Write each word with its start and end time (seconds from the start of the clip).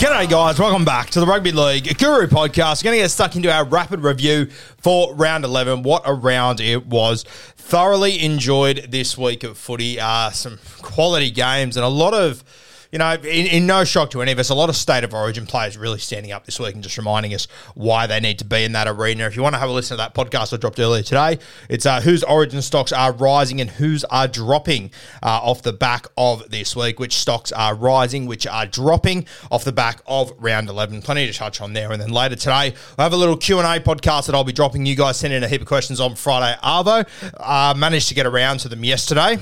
G'day, 0.00 0.30
guys. 0.30 0.58
Welcome 0.58 0.86
back 0.86 1.10
to 1.10 1.20
the 1.20 1.26
Rugby 1.26 1.52
League 1.52 1.98
Guru 1.98 2.26
podcast. 2.26 2.82
We're 2.82 2.88
going 2.88 2.96
to 3.00 3.02
get 3.02 3.10
stuck 3.10 3.36
into 3.36 3.52
our 3.52 3.66
rapid 3.66 4.00
review 4.00 4.46
for 4.78 5.14
round 5.14 5.44
11. 5.44 5.82
What 5.82 6.04
a 6.06 6.14
round 6.14 6.58
it 6.58 6.86
was. 6.86 7.24
Thoroughly 7.58 8.24
enjoyed 8.24 8.86
this 8.88 9.18
week 9.18 9.44
of 9.44 9.58
footy. 9.58 10.00
Uh, 10.00 10.30
some 10.30 10.58
quality 10.80 11.30
games 11.30 11.76
and 11.76 11.84
a 11.84 11.88
lot 11.90 12.14
of. 12.14 12.42
You 12.92 12.98
know, 12.98 13.12
in, 13.12 13.46
in 13.46 13.66
no 13.66 13.84
shock 13.84 14.10
to 14.10 14.22
any 14.22 14.32
of 14.32 14.38
us, 14.38 14.50
a 14.50 14.54
lot 14.54 14.68
of 14.68 14.76
state 14.76 15.04
of 15.04 15.14
origin 15.14 15.46
players 15.46 15.78
really 15.78 15.98
standing 16.00 16.32
up 16.32 16.44
this 16.44 16.58
week 16.58 16.74
and 16.74 16.82
just 16.82 16.98
reminding 16.98 17.32
us 17.34 17.46
why 17.74 18.06
they 18.06 18.18
need 18.18 18.38
to 18.40 18.44
be 18.44 18.64
in 18.64 18.72
that 18.72 18.88
arena. 18.88 19.26
If 19.26 19.36
you 19.36 19.42
want 19.42 19.54
to 19.54 19.60
have 19.60 19.68
a 19.68 19.72
listen 19.72 19.96
to 19.96 19.98
that 19.98 20.14
podcast 20.14 20.52
I 20.52 20.56
dropped 20.56 20.80
earlier 20.80 21.02
today, 21.02 21.38
it's 21.68 21.86
uh, 21.86 22.00
whose 22.00 22.24
origin 22.24 22.62
stocks 22.62 22.92
are 22.92 23.12
rising 23.12 23.60
and 23.60 23.70
whose 23.70 24.02
are 24.04 24.26
dropping 24.26 24.90
uh, 25.22 25.40
off 25.40 25.62
the 25.62 25.72
back 25.72 26.08
of 26.16 26.50
this 26.50 26.74
week, 26.74 26.98
which 26.98 27.14
stocks 27.14 27.52
are 27.52 27.74
rising, 27.74 28.26
which 28.26 28.46
are 28.46 28.66
dropping 28.66 29.26
off 29.50 29.64
the 29.64 29.72
back 29.72 30.00
of 30.06 30.32
round 30.38 30.68
11. 30.68 31.02
Plenty 31.02 31.26
to 31.26 31.32
touch 31.32 31.60
on 31.60 31.72
there. 31.72 31.92
And 31.92 32.02
then 32.02 32.10
later 32.10 32.34
today, 32.34 32.74
we'll 32.96 33.04
have 33.04 33.12
a 33.12 33.16
little 33.16 33.36
Q&A 33.36 33.62
podcast 33.80 34.26
that 34.26 34.34
I'll 34.34 34.44
be 34.44 34.52
dropping. 34.52 34.84
You 34.84 34.96
guys 34.96 35.16
sent 35.16 35.32
in 35.32 35.44
a 35.44 35.48
heap 35.48 35.60
of 35.60 35.68
questions 35.68 36.00
on 36.00 36.16
Friday. 36.16 36.58
Arvo 36.60 37.08
uh, 37.38 37.74
managed 37.76 38.08
to 38.08 38.14
get 38.14 38.26
around 38.26 38.58
to 38.60 38.68
them 38.68 38.84
yesterday 38.84 39.38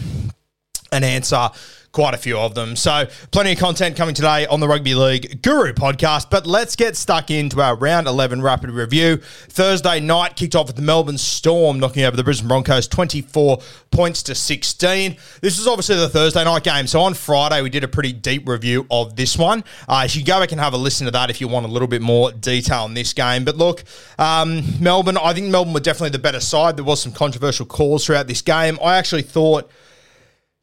and 0.92 1.04
answer 1.04 1.50
quite 1.92 2.14
a 2.14 2.18
few 2.18 2.38
of 2.38 2.54
them. 2.54 2.76
So, 2.76 3.06
plenty 3.30 3.52
of 3.52 3.58
content 3.58 3.96
coming 3.96 4.14
today 4.14 4.46
on 4.46 4.60
the 4.60 4.68
Rugby 4.68 4.94
League 4.94 5.42
Guru 5.42 5.72
podcast. 5.72 6.30
But 6.30 6.46
let's 6.46 6.76
get 6.76 6.96
stuck 6.96 7.30
into 7.30 7.60
our 7.60 7.74
round 7.74 8.06
11 8.06 8.42
rapid 8.42 8.70
review. 8.70 9.16
Thursday 9.16 9.98
night 10.00 10.36
kicked 10.36 10.54
off 10.54 10.66
with 10.66 10.76
the 10.76 10.82
Melbourne 10.82 11.18
Storm 11.18 11.80
knocking 11.80 12.04
over 12.04 12.16
the 12.16 12.24
Brisbane 12.24 12.48
Broncos 12.48 12.86
24 12.88 13.58
points 13.90 14.22
to 14.24 14.34
16. 14.34 15.16
This 15.40 15.58
is 15.58 15.66
obviously 15.66 15.96
the 15.96 16.08
Thursday 16.08 16.44
night 16.44 16.62
game. 16.62 16.86
So, 16.86 17.00
on 17.00 17.14
Friday, 17.14 17.62
we 17.62 17.70
did 17.70 17.84
a 17.84 17.88
pretty 17.88 18.12
deep 18.12 18.48
review 18.48 18.86
of 18.90 19.16
this 19.16 19.36
one. 19.36 19.64
Uh, 19.88 20.02
you 20.04 20.08
should 20.08 20.26
go 20.26 20.40
back 20.40 20.52
and 20.52 20.60
have 20.60 20.74
a 20.74 20.78
listen 20.78 21.06
to 21.06 21.10
that 21.12 21.30
if 21.30 21.40
you 21.40 21.48
want 21.48 21.66
a 21.66 21.68
little 21.68 21.88
bit 21.88 22.02
more 22.02 22.32
detail 22.32 22.84
on 22.84 22.94
this 22.94 23.12
game. 23.12 23.44
But 23.44 23.56
look, 23.56 23.82
um, 24.18 24.62
Melbourne, 24.80 25.16
I 25.16 25.32
think 25.32 25.46
Melbourne 25.48 25.74
were 25.74 25.80
definitely 25.80 26.10
the 26.10 26.18
better 26.18 26.40
side. 26.40 26.76
There 26.76 26.84
was 26.84 27.02
some 27.02 27.12
controversial 27.12 27.66
calls 27.66 28.06
throughout 28.06 28.26
this 28.26 28.42
game. 28.42 28.78
I 28.82 28.96
actually 28.98 29.22
thought 29.22 29.70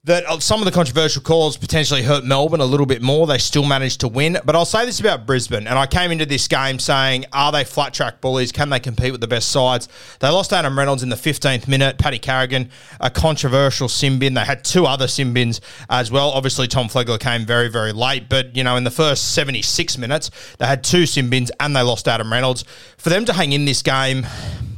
that 0.05 0.23
uh, 0.25 0.39
some 0.39 0.61
of 0.61 0.65
the 0.65 0.71
controversial 0.71 1.21
calls 1.21 1.57
potentially 1.57 2.03
hurt 2.03 2.23
Melbourne 2.23 2.61
a 2.61 2.65
little 2.65 2.85
bit 2.85 3.01
more. 3.01 3.25
They 3.25 3.39
still 3.39 3.65
managed 3.65 4.01
to 4.01 4.07
win. 4.07 4.37
But 4.45 4.55
I'll 4.55 4.63
say 4.63 4.85
this 4.85 4.99
about 4.99 5.25
Brisbane, 5.25 5.65
and 5.65 5.79
I 5.79 5.87
came 5.87 6.11
into 6.11 6.27
this 6.27 6.47
game 6.47 6.77
saying, 6.77 7.25
are 7.33 7.51
they 7.51 7.63
flat 7.63 7.93
track 7.93 8.21
bullies? 8.21 8.51
Can 8.51 8.69
they 8.69 8.79
compete 8.79 9.11
with 9.11 9.21
the 9.21 9.27
best 9.27 9.49
sides? 9.49 9.89
They 10.19 10.29
lost 10.29 10.53
Adam 10.53 10.77
Reynolds 10.77 11.01
in 11.01 11.09
the 11.09 11.15
15th 11.15 11.67
minute. 11.67 11.97
Paddy 11.97 12.19
Carrigan, 12.19 12.69
a 12.99 13.09
controversial 13.09 13.89
sin 13.89 14.19
bin. 14.19 14.35
They 14.35 14.45
had 14.45 14.63
two 14.63 14.85
other 14.85 15.07
sin 15.07 15.33
bins 15.33 15.59
as 15.89 16.11
well. 16.11 16.29
Obviously, 16.29 16.67
Tom 16.67 16.87
Flegler 16.87 17.19
came 17.19 17.43
very, 17.43 17.67
very 17.67 17.91
late. 17.91 18.29
But, 18.29 18.55
you 18.55 18.63
know, 18.63 18.75
in 18.75 18.83
the 18.83 18.91
first 18.91 19.33
76 19.33 19.97
minutes, 19.97 20.29
they 20.59 20.67
had 20.67 20.83
two 20.83 21.07
sin 21.07 21.31
bins 21.31 21.51
and 21.59 21.75
they 21.75 21.81
lost 21.81 22.07
Adam 22.07 22.31
Reynolds. 22.31 22.63
For 22.97 23.09
them 23.09 23.25
to 23.25 23.33
hang 23.33 23.53
in 23.53 23.65
this 23.65 23.81
game, 23.81 24.27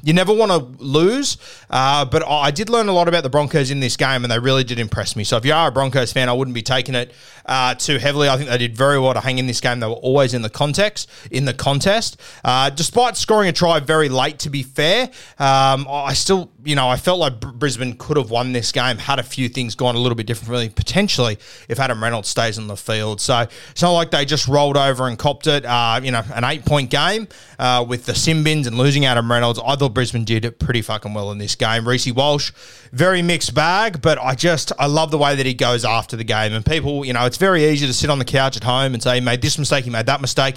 you 0.03 0.13
never 0.13 0.33
want 0.33 0.51
to 0.51 0.83
lose, 0.83 1.37
uh, 1.69 2.05
but 2.05 2.23
I 2.27 2.51
did 2.51 2.69
learn 2.69 2.87
a 2.87 2.93
lot 2.93 3.07
about 3.07 3.23
the 3.23 3.29
Broncos 3.29 3.71
in 3.71 3.79
this 3.79 3.97
game, 3.97 4.23
and 4.23 4.31
they 4.31 4.39
really 4.39 4.63
did 4.63 4.79
impress 4.79 5.15
me. 5.15 5.23
So 5.23 5.37
if 5.37 5.45
you 5.45 5.53
are 5.53 5.69
a 5.69 5.71
Broncos 5.71 6.11
fan, 6.11 6.29
I 6.29 6.33
wouldn't 6.33 6.55
be 6.55 6.61
taking 6.61 6.95
it 6.95 7.11
uh, 7.45 7.75
too 7.75 7.97
heavily. 7.97 8.29
I 8.29 8.37
think 8.37 8.49
they 8.49 8.57
did 8.57 8.75
very 8.75 8.99
well 8.99 9.13
to 9.13 9.19
hang 9.19 9.37
in 9.37 9.47
this 9.47 9.61
game. 9.61 9.79
They 9.79 9.87
were 9.87 9.93
always 9.93 10.33
in 10.33 10.41
the 10.41 10.49
context, 10.49 11.09
in 11.31 11.45
the 11.45 11.53
contest, 11.53 12.19
uh, 12.43 12.69
despite 12.69 13.17
scoring 13.17 13.49
a 13.49 13.53
try 13.53 13.79
very 13.79 14.09
late. 14.09 14.39
To 14.39 14.49
be 14.49 14.63
fair, 14.63 15.09
um, 15.39 15.87
I 15.89 16.13
still, 16.13 16.51
you 16.67 16.75
know, 16.75 16.89
I 16.89 16.97
felt 16.97 17.19
like 17.19 17.39
Brisbane 17.39 17.95
could 17.97 18.17
have 18.17 18.29
won 18.29 18.51
this 18.51 18.73
game 18.73 18.97
had 18.97 19.19
a 19.19 19.23
few 19.23 19.47
things 19.47 19.73
gone 19.73 19.95
a 19.95 20.00
little 20.00 20.17
bit 20.17 20.28
differently, 20.28 20.67
potentially 20.67 21.39
if 21.69 21.79
Adam 21.79 22.03
Reynolds 22.03 22.28
stays 22.28 22.59
on 22.59 22.67
the 22.67 22.75
field. 22.75 23.22
So 23.22 23.47
it's 23.72 23.81
not 23.81 23.94
like 23.94 24.11
they 24.11 24.25
just 24.25 24.50
rolled 24.50 24.75
over 24.75 25.07
and 25.07 25.17
copped 25.17 25.47
it. 25.47 25.66
Uh, 25.66 26.01
you 26.03 26.11
know, 26.11 26.23
an 26.35 26.44
eight-point 26.44 26.89
game 26.89 27.29
uh, 27.57 27.85
with 27.88 28.06
the 28.06 28.13
sin 28.13 28.44
bins 28.44 28.67
and 28.67 28.77
losing 28.77 29.06
Adam 29.06 29.31
Reynolds. 29.31 29.61
I 29.66 29.77
thought 29.77 29.94
Brisbane 29.94 30.25
did 30.25 30.59
pretty 30.59 30.81
fucking 30.81 31.13
well 31.13 31.31
in 31.31 31.38
this 31.38 31.56
game. 31.56 31.88
Reece 31.88 32.11
Walsh, 32.11 32.51
very 32.91 33.22
mixed 33.22 33.53
bag, 33.53 34.01
but 34.01 34.17
I 34.19 34.35
just 34.35 34.73
I 34.77 34.88
love 34.88 35.09
the 35.09 35.17
way 35.17 35.35
that 35.35 35.45
he 35.45 35.53
goes 35.53 35.85
after 35.85 36.17
the 36.17 36.25
game. 36.25 36.51
And 36.51 36.66
people, 36.66 37.06
you 37.06 37.13
know, 37.13 37.25
it's 37.25 37.38
very 37.38 37.63
easy 37.63 37.88
to 37.88 37.94
sit 37.94 38.09
on 38.09 38.19
the 38.19 38.25
couch 38.25 38.57
at 38.57 38.66
home 38.66 38.94
and 38.94 39.01
say 39.01 39.16
he 39.16 39.22
made 39.22 39.41
this 39.41 39.57
mistake, 39.57 39.85
he 39.85 39.89
made 39.89 40.07
that 40.07 40.19
mistake. 40.19 40.56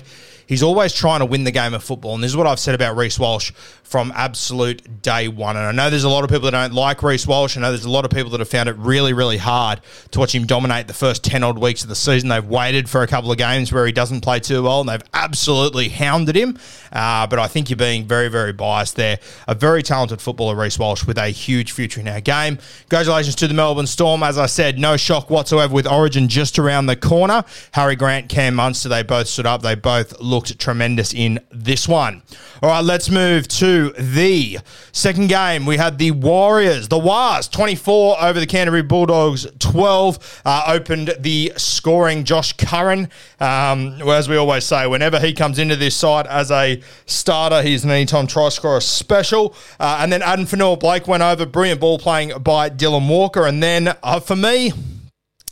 He's 0.50 0.64
always 0.64 0.92
trying 0.92 1.20
to 1.20 1.26
win 1.26 1.44
the 1.44 1.52
game 1.52 1.74
of 1.74 1.84
football. 1.84 2.16
And 2.16 2.24
this 2.24 2.32
is 2.32 2.36
what 2.36 2.48
I've 2.48 2.58
said 2.58 2.74
about 2.74 2.96
Reece 2.96 3.20
Walsh 3.20 3.52
from 3.84 4.12
absolute 4.16 5.00
day 5.00 5.28
one. 5.28 5.56
And 5.56 5.64
I 5.64 5.70
know 5.70 5.90
there's 5.90 6.02
a 6.02 6.08
lot 6.08 6.24
of 6.24 6.30
people 6.30 6.50
that 6.50 6.50
don't 6.50 6.74
like 6.74 7.04
Reece 7.04 7.24
Walsh. 7.24 7.56
I 7.56 7.60
know 7.60 7.70
there's 7.70 7.84
a 7.84 7.90
lot 7.90 8.04
of 8.04 8.10
people 8.10 8.30
that 8.30 8.40
have 8.40 8.48
found 8.48 8.68
it 8.68 8.74
really, 8.76 9.12
really 9.12 9.36
hard 9.36 9.80
to 10.10 10.18
watch 10.18 10.34
him 10.34 10.46
dominate 10.46 10.88
the 10.88 10.92
first 10.92 11.22
10 11.22 11.44
odd 11.44 11.56
weeks 11.56 11.84
of 11.84 11.88
the 11.88 11.94
season. 11.94 12.30
They've 12.30 12.44
waited 12.44 12.90
for 12.90 13.02
a 13.04 13.06
couple 13.06 13.30
of 13.30 13.38
games 13.38 13.72
where 13.72 13.86
he 13.86 13.92
doesn't 13.92 14.22
play 14.22 14.40
too 14.40 14.64
well, 14.64 14.80
and 14.80 14.88
they've 14.88 15.02
absolutely 15.14 15.88
hounded 15.88 16.36
him. 16.36 16.58
Uh, 16.92 17.28
but 17.28 17.38
I 17.38 17.46
think 17.46 17.70
you're 17.70 17.76
being 17.76 18.04
very, 18.04 18.26
very 18.26 18.52
biased 18.52 18.96
there. 18.96 19.20
A 19.46 19.54
very 19.54 19.84
talented 19.84 20.20
footballer, 20.20 20.56
Reece 20.56 20.80
Walsh, 20.80 21.04
with 21.04 21.18
a 21.18 21.28
huge 21.28 21.70
future 21.70 22.00
in 22.00 22.08
our 22.08 22.20
game. 22.20 22.58
Congratulations 22.88 23.36
to 23.36 23.46
the 23.46 23.54
Melbourne 23.54 23.86
Storm. 23.86 24.24
As 24.24 24.36
I 24.36 24.46
said, 24.46 24.80
no 24.80 24.96
shock 24.96 25.30
whatsoever 25.30 25.72
with 25.72 25.86
Origin 25.86 26.26
just 26.26 26.58
around 26.58 26.86
the 26.86 26.96
corner. 26.96 27.44
Harry 27.72 27.94
Grant, 27.94 28.28
Cam 28.28 28.56
Munster, 28.56 28.88
they 28.88 29.04
both 29.04 29.28
stood 29.28 29.46
up. 29.46 29.62
They 29.62 29.76
both 29.76 30.20
looked 30.20 30.39
tremendous 30.46 31.14
in 31.14 31.40
this 31.50 31.88
one. 31.88 32.22
All 32.62 32.68
right, 32.68 32.84
let's 32.84 33.08
move 33.08 33.48
to 33.48 33.90
the 33.92 34.58
second 34.92 35.28
game. 35.28 35.64
We 35.64 35.78
had 35.78 35.96
the 35.96 36.10
Warriors, 36.10 36.88
the 36.88 36.98
Wars, 36.98 37.48
24 37.48 38.22
over 38.22 38.38
the 38.38 38.46
Canterbury 38.46 38.82
Bulldogs, 38.82 39.46
12. 39.58 40.42
Uh, 40.44 40.64
opened 40.66 41.14
the 41.18 41.52
scoring. 41.56 42.24
Josh 42.24 42.52
Curran, 42.54 43.08
um, 43.40 44.02
as 44.02 44.28
we 44.28 44.36
always 44.36 44.64
say, 44.64 44.86
whenever 44.86 45.18
he 45.18 45.32
comes 45.32 45.58
into 45.58 45.76
this 45.76 45.96
side 45.96 46.26
as 46.26 46.50
a 46.50 46.82
starter, 47.06 47.62
he's 47.62 47.84
an 47.84 47.90
anytime 47.90 48.26
try 48.26 48.50
scorer 48.50 48.80
special. 48.80 49.54
Uh, 49.78 49.98
and 50.00 50.12
then 50.12 50.20
Addin 50.22 50.44
Fonua 50.44 50.78
Blake 50.78 51.08
went 51.08 51.22
over. 51.22 51.46
Brilliant 51.46 51.80
ball 51.80 51.98
playing 51.98 52.38
by 52.42 52.68
Dylan 52.68 53.08
Walker. 53.08 53.46
And 53.46 53.62
then 53.62 53.96
uh, 54.02 54.20
for 54.20 54.36
me, 54.36 54.72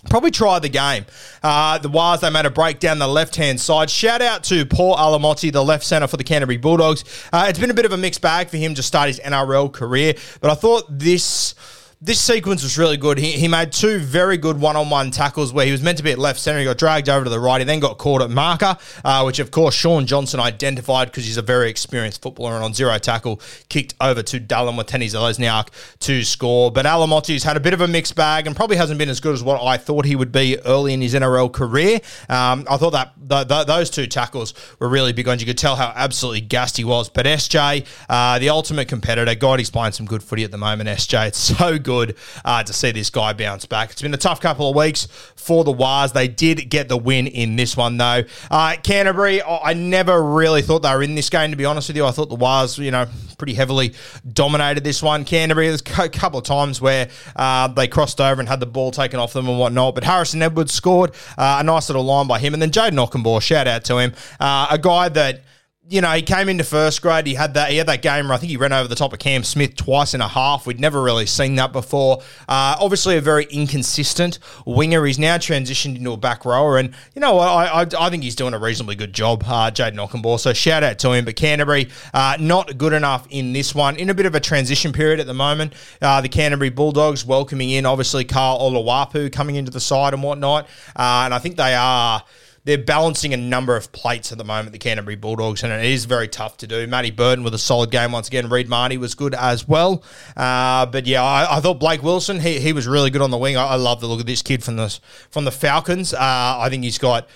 Probably 0.08 0.30
try 0.30 0.60
the 0.60 0.68
game. 0.68 1.06
Uh, 1.42 1.78
the 1.78 1.88
Wars, 1.88 2.20
they 2.20 2.30
made 2.30 2.46
a 2.46 2.50
break 2.50 2.78
down 2.78 3.00
the 3.00 3.08
left 3.08 3.34
hand 3.34 3.60
side. 3.60 3.90
Shout 3.90 4.22
out 4.22 4.44
to 4.44 4.64
Paul 4.64 4.96
Alamoti, 4.96 5.52
the 5.52 5.64
left 5.64 5.84
centre 5.84 6.06
for 6.06 6.16
the 6.16 6.24
Canterbury 6.24 6.56
Bulldogs. 6.56 7.04
Uh, 7.32 7.46
it's 7.48 7.58
been 7.58 7.70
a 7.70 7.74
bit 7.74 7.84
of 7.84 7.92
a 7.92 7.96
mixed 7.96 8.20
bag 8.20 8.48
for 8.48 8.58
him 8.58 8.74
to 8.76 8.82
start 8.82 9.08
his 9.08 9.18
NRL 9.18 9.72
career, 9.72 10.14
but 10.40 10.50
I 10.50 10.54
thought 10.54 10.84
this 10.88 11.54
this 12.00 12.20
sequence 12.20 12.62
was 12.62 12.78
really 12.78 12.96
good. 12.96 13.18
He, 13.18 13.32
he 13.32 13.48
made 13.48 13.72
two 13.72 13.98
very 13.98 14.36
good 14.36 14.60
one 14.60 14.76
on 14.76 14.88
one 14.88 15.10
tackles 15.10 15.52
where 15.52 15.66
he 15.66 15.72
was 15.72 15.82
meant 15.82 15.98
to 15.98 16.04
be 16.04 16.12
at 16.12 16.18
left 16.18 16.38
centre. 16.38 16.60
He 16.60 16.64
got 16.64 16.78
dragged 16.78 17.08
over 17.08 17.24
to 17.24 17.30
the 17.30 17.40
right. 17.40 17.58
He 17.58 17.64
then 17.64 17.80
got 17.80 17.98
caught 17.98 18.22
at 18.22 18.30
marker, 18.30 18.76
uh, 19.04 19.22
which 19.24 19.40
of 19.40 19.50
course 19.50 19.74
Shaun 19.74 20.06
Johnson 20.06 20.38
identified 20.38 21.08
because 21.08 21.24
he's 21.24 21.38
a 21.38 21.42
very 21.42 21.68
experienced 21.68 22.22
footballer 22.22 22.54
and 22.54 22.62
on 22.64 22.72
zero 22.72 22.96
tackle 22.98 23.40
kicked 23.68 23.96
over 24.00 24.22
to 24.22 24.38
Dallin 24.38 24.80
Watene 24.80 25.06
Zelezniak 25.06 25.70
to 25.98 26.22
score. 26.22 26.70
But 26.70 26.86
Alamoti's 26.86 27.42
had 27.42 27.56
a 27.56 27.60
bit 27.60 27.74
of 27.74 27.80
a 27.80 27.88
mixed 27.88 28.14
bag 28.14 28.46
and 28.46 28.54
probably 28.54 28.76
hasn't 28.76 28.98
been 28.98 29.08
as 29.08 29.18
good 29.18 29.34
as 29.34 29.42
what 29.42 29.60
I 29.60 29.76
thought 29.76 30.04
he 30.04 30.14
would 30.14 30.30
be 30.30 30.56
early 30.60 30.94
in 30.94 31.00
his 31.00 31.14
NRL 31.14 31.52
career. 31.52 31.98
Um, 32.28 32.64
I 32.70 32.76
thought 32.76 32.92
that 32.92 33.12
th- 33.28 33.48
th- 33.48 33.66
those 33.66 33.90
two 33.90 34.06
tackles 34.06 34.54
were 34.78 34.88
really 34.88 35.12
big 35.12 35.26
ones. 35.26 35.42
You 35.42 35.48
could 35.48 35.58
tell 35.58 35.74
how 35.74 35.92
absolutely 35.96 36.42
gassed 36.42 36.76
he 36.76 36.84
was. 36.84 37.08
But 37.08 37.26
SJ, 37.26 37.84
uh, 38.08 38.38
the 38.38 38.50
ultimate 38.50 38.86
competitor, 38.86 39.34
God, 39.34 39.58
he's 39.58 39.70
playing 39.70 39.92
some 39.92 40.06
good 40.06 40.22
footy 40.22 40.44
at 40.44 40.52
the 40.52 40.58
moment, 40.58 40.88
SJ. 40.88 41.28
It's 41.28 41.38
so 41.38 41.76
good 41.76 41.87
good 41.88 42.16
uh, 42.44 42.62
to 42.62 42.72
see 42.74 42.92
this 42.92 43.08
guy 43.08 43.32
bounce 43.32 43.64
back. 43.64 43.90
It's 43.90 44.02
been 44.02 44.12
a 44.12 44.18
tough 44.18 44.42
couple 44.42 44.68
of 44.68 44.76
weeks 44.76 45.08
for 45.36 45.64
the 45.64 45.72
Wars. 45.72 46.12
They 46.12 46.28
did 46.28 46.68
get 46.68 46.90
the 46.90 46.98
win 46.98 47.26
in 47.26 47.56
this 47.56 47.78
one, 47.78 47.96
though. 47.96 48.24
Uh, 48.50 48.76
Canterbury, 48.82 49.42
I 49.42 49.72
never 49.72 50.22
really 50.22 50.60
thought 50.60 50.82
they 50.82 50.94
were 50.94 51.02
in 51.02 51.14
this 51.14 51.30
game, 51.30 51.50
to 51.50 51.56
be 51.56 51.64
honest 51.64 51.88
with 51.88 51.96
you. 51.96 52.04
I 52.04 52.10
thought 52.10 52.28
the 52.28 52.34
Wars, 52.34 52.76
you 52.76 52.90
know, 52.90 53.06
pretty 53.38 53.54
heavily 53.54 53.94
dominated 54.30 54.84
this 54.84 55.02
one. 55.02 55.24
Canterbury, 55.24 55.68
there's 55.68 55.80
a 55.80 56.10
couple 56.10 56.38
of 56.38 56.44
times 56.44 56.78
where 56.78 57.08
uh, 57.36 57.68
they 57.68 57.88
crossed 57.88 58.20
over 58.20 58.38
and 58.38 58.48
had 58.50 58.60
the 58.60 58.66
ball 58.66 58.90
taken 58.90 59.18
off 59.18 59.32
them 59.32 59.48
and 59.48 59.58
whatnot, 59.58 59.94
but 59.94 60.04
Harrison 60.04 60.42
Edwards 60.42 60.74
scored 60.74 61.12
uh, 61.38 61.56
a 61.60 61.64
nice 61.64 61.88
little 61.88 62.04
line 62.04 62.26
by 62.26 62.38
him. 62.38 62.52
And 62.52 62.60
then 62.60 62.70
Jayden 62.70 63.02
Okunbor, 63.02 63.40
shout 63.40 63.66
out 63.66 63.84
to 63.86 63.96
him, 63.96 64.12
uh, 64.38 64.66
a 64.70 64.76
guy 64.76 65.08
that 65.08 65.40
you 65.90 66.02
know, 66.02 66.12
he 66.12 66.20
came 66.20 66.50
into 66.50 66.64
first 66.64 67.00
grade. 67.00 67.26
He 67.26 67.34
had 67.34 67.54
that. 67.54 67.70
He 67.70 67.78
had 67.78 67.86
that 67.86 68.02
game 68.02 68.26
where 68.26 68.34
I 68.34 68.36
think 68.36 68.50
he 68.50 68.58
ran 68.58 68.74
over 68.74 68.88
the 68.88 68.94
top 68.94 69.14
of 69.14 69.18
Cam 69.18 69.42
Smith 69.42 69.74
twice 69.74 70.12
and 70.12 70.22
a 70.22 70.28
half. 70.28 70.66
We'd 70.66 70.78
never 70.78 71.02
really 71.02 71.24
seen 71.24 71.54
that 71.54 71.72
before. 71.72 72.18
Uh, 72.46 72.76
obviously, 72.78 73.16
a 73.16 73.22
very 73.22 73.44
inconsistent 73.44 74.38
winger. 74.66 75.04
He's 75.06 75.18
now 75.18 75.38
transitioned 75.38 75.96
into 75.96 76.12
a 76.12 76.16
back 76.18 76.44
rower, 76.44 76.76
and 76.76 76.94
you 77.14 77.20
know, 77.20 77.38
I 77.38 77.82
I, 77.82 77.86
I 77.98 78.10
think 78.10 78.22
he's 78.22 78.36
doing 78.36 78.52
a 78.52 78.58
reasonably 78.58 78.96
good 78.96 79.14
job, 79.14 79.44
uh, 79.46 79.70
Jayden 79.70 79.96
Okunbor. 79.96 80.38
So 80.38 80.52
shout 80.52 80.82
out 80.82 80.98
to 81.00 81.12
him. 81.12 81.24
But 81.24 81.36
Canterbury, 81.36 81.88
uh, 82.12 82.36
not 82.38 82.76
good 82.76 82.92
enough 82.92 83.26
in 83.30 83.54
this 83.54 83.74
one. 83.74 83.96
In 83.96 84.10
a 84.10 84.14
bit 84.14 84.26
of 84.26 84.34
a 84.34 84.40
transition 84.40 84.92
period 84.92 85.20
at 85.20 85.26
the 85.26 85.34
moment. 85.34 85.72
Uh, 86.02 86.20
the 86.20 86.28
Canterbury 86.28 86.70
Bulldogs 86.70 87.24
welcoming 87.24 87.70
in 87.70 87.86
obviously 87.86 88.24
Karl 88.24 88.58
Oloapu 88.60 89.32
coming 89.32 89.56
into 89.56 89.70
the 89.70 89.80
side 89.80 90.12
and 90.12 90.22
whatnot, 90.22 90.66
uh, 90.96 91.22
and 91.24 91.32
I 91.32 91.38
think 91.38 91.56
they 91.56 91.74
are 91.74 92.22
they're 92.68 92.76
balancing 92.76 93.32
a 93.32 93.36
number 93.38 93.76
of 93.76 93.90
plates 93.92 94.30
at 94.30 94.36
the 94.36 94.44
moment, 94.44 94.72
the 94.72 94.78
Canterbury 94.78 95.16
Bulldogs, 95.16 95.62
and 95.62 95.72
it 95.72 95.86
is 95.86 96.04
very 96.04 96.28
tough 96.28 96.58
to 96.58 96.66
do. 96.66 96.86
Matty 96.86 97.10
Burton 97.10 97.42
with 97.42 97.54
a 97.54 97.58
solid 97.58 97.90
game 97.90 98.12
once 98.12 98.28
again. 98.28 98.50
Reed 98.50 98.68
Mahoney 98.68 98.98
was 98.98 99.14
good 99.14 99.34
as 99.34 99.66
well. 99.66 100.02
Uh, 100.36 100.84
but 100.84 101.06
yeah, 101.06 101.22
I, 101.22 101.56
I, 101.56 101.60
thought 101.60 101.80
Blake 101.80 102.02
Wilson, 102.02 102.40
he, 102.40 102.60
he 102.60 102.74
was 102.74 102.86
really 102.86 103.08
good 103.08 103.22
on 103.22 103.30
the 103.30 103.38
wing. 103.38 103.56
I, 103.56 103.68
I 103.68 103.74
love 103.76 104.02
the 104.02 104.06
look 104.06 104.20
of 104.20 104.26
this 104.26 104.42
kid 104.42 104.62
from 104.62 104.76
the, 104.76 105.00
from 105.30 105.46
the 105.46 105.50
Falcons. 105.50 106.12
Uh, 106.12 106.18
I 106.20 106.68
think 106.68 106.84
he's 106.84 106.98
got 106.98 107.26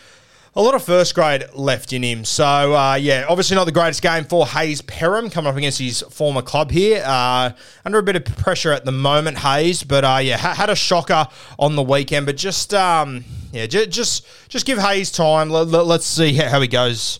a 0.54 0.60
lot 0.60 0.74
of 0.74 0.82
first 0.82 1.14
grade 1.14 1.44
left 1.54 1.92
in 1.92 2.02
him. 2.02 2.24
So, 2.24 2.74
uh, 2.74 2.94
yeah, 2.94 3.24
obviously 3.28 3.54
not 3.54 3.64
the 3.64 3.72
greatest 3.72 4.02
game 4.02 4.24
for 4.24 4.44
Hayze 4.44 4.82
Perham 4.82 5.32
coming 5.32 5.50
up 5.50 5.56
against 5.56 5.78
his 5.78 6.02
former 6.10 6.42
club 6.42 6.70
here. 6.70 7.02
Uh, 7.06 7.52
under 7.84 7.98
a 7.98 8.02
bit 8.02 8.16
of 8.16 8.24
pressure 8.24 8.72
at 8.72 8.84
the 8.84 8.92
moment, 8.92 9.38
Hayze, 9.38 9.86
but 9.86 10.04
uh, 10.04 10.18
yeah, 10.22 10.36
ha- 10.36 10.54
had 10.54 10.68
a 10.68 10.76
shocker 10.76 11.26
on 11.58 11.74
the 11.74 11.82
weekend. 11.82 12.26
But 12.26 12.36
just, 12.36 12.74
um, 12.74 13.24
yeah, 13.52 13.66
j- 13.66 13.86
just 13.86 14.26
just 14.48 14.66
give 14.66 14.78
Hayze 14.78 15.14
time. 15.14 15.48
Let, 15.48 15.68
us 15.68 16.04
see 16.04 16.34
how 16.34 16.60
he 16.60 16.68
goes 16.68 17.18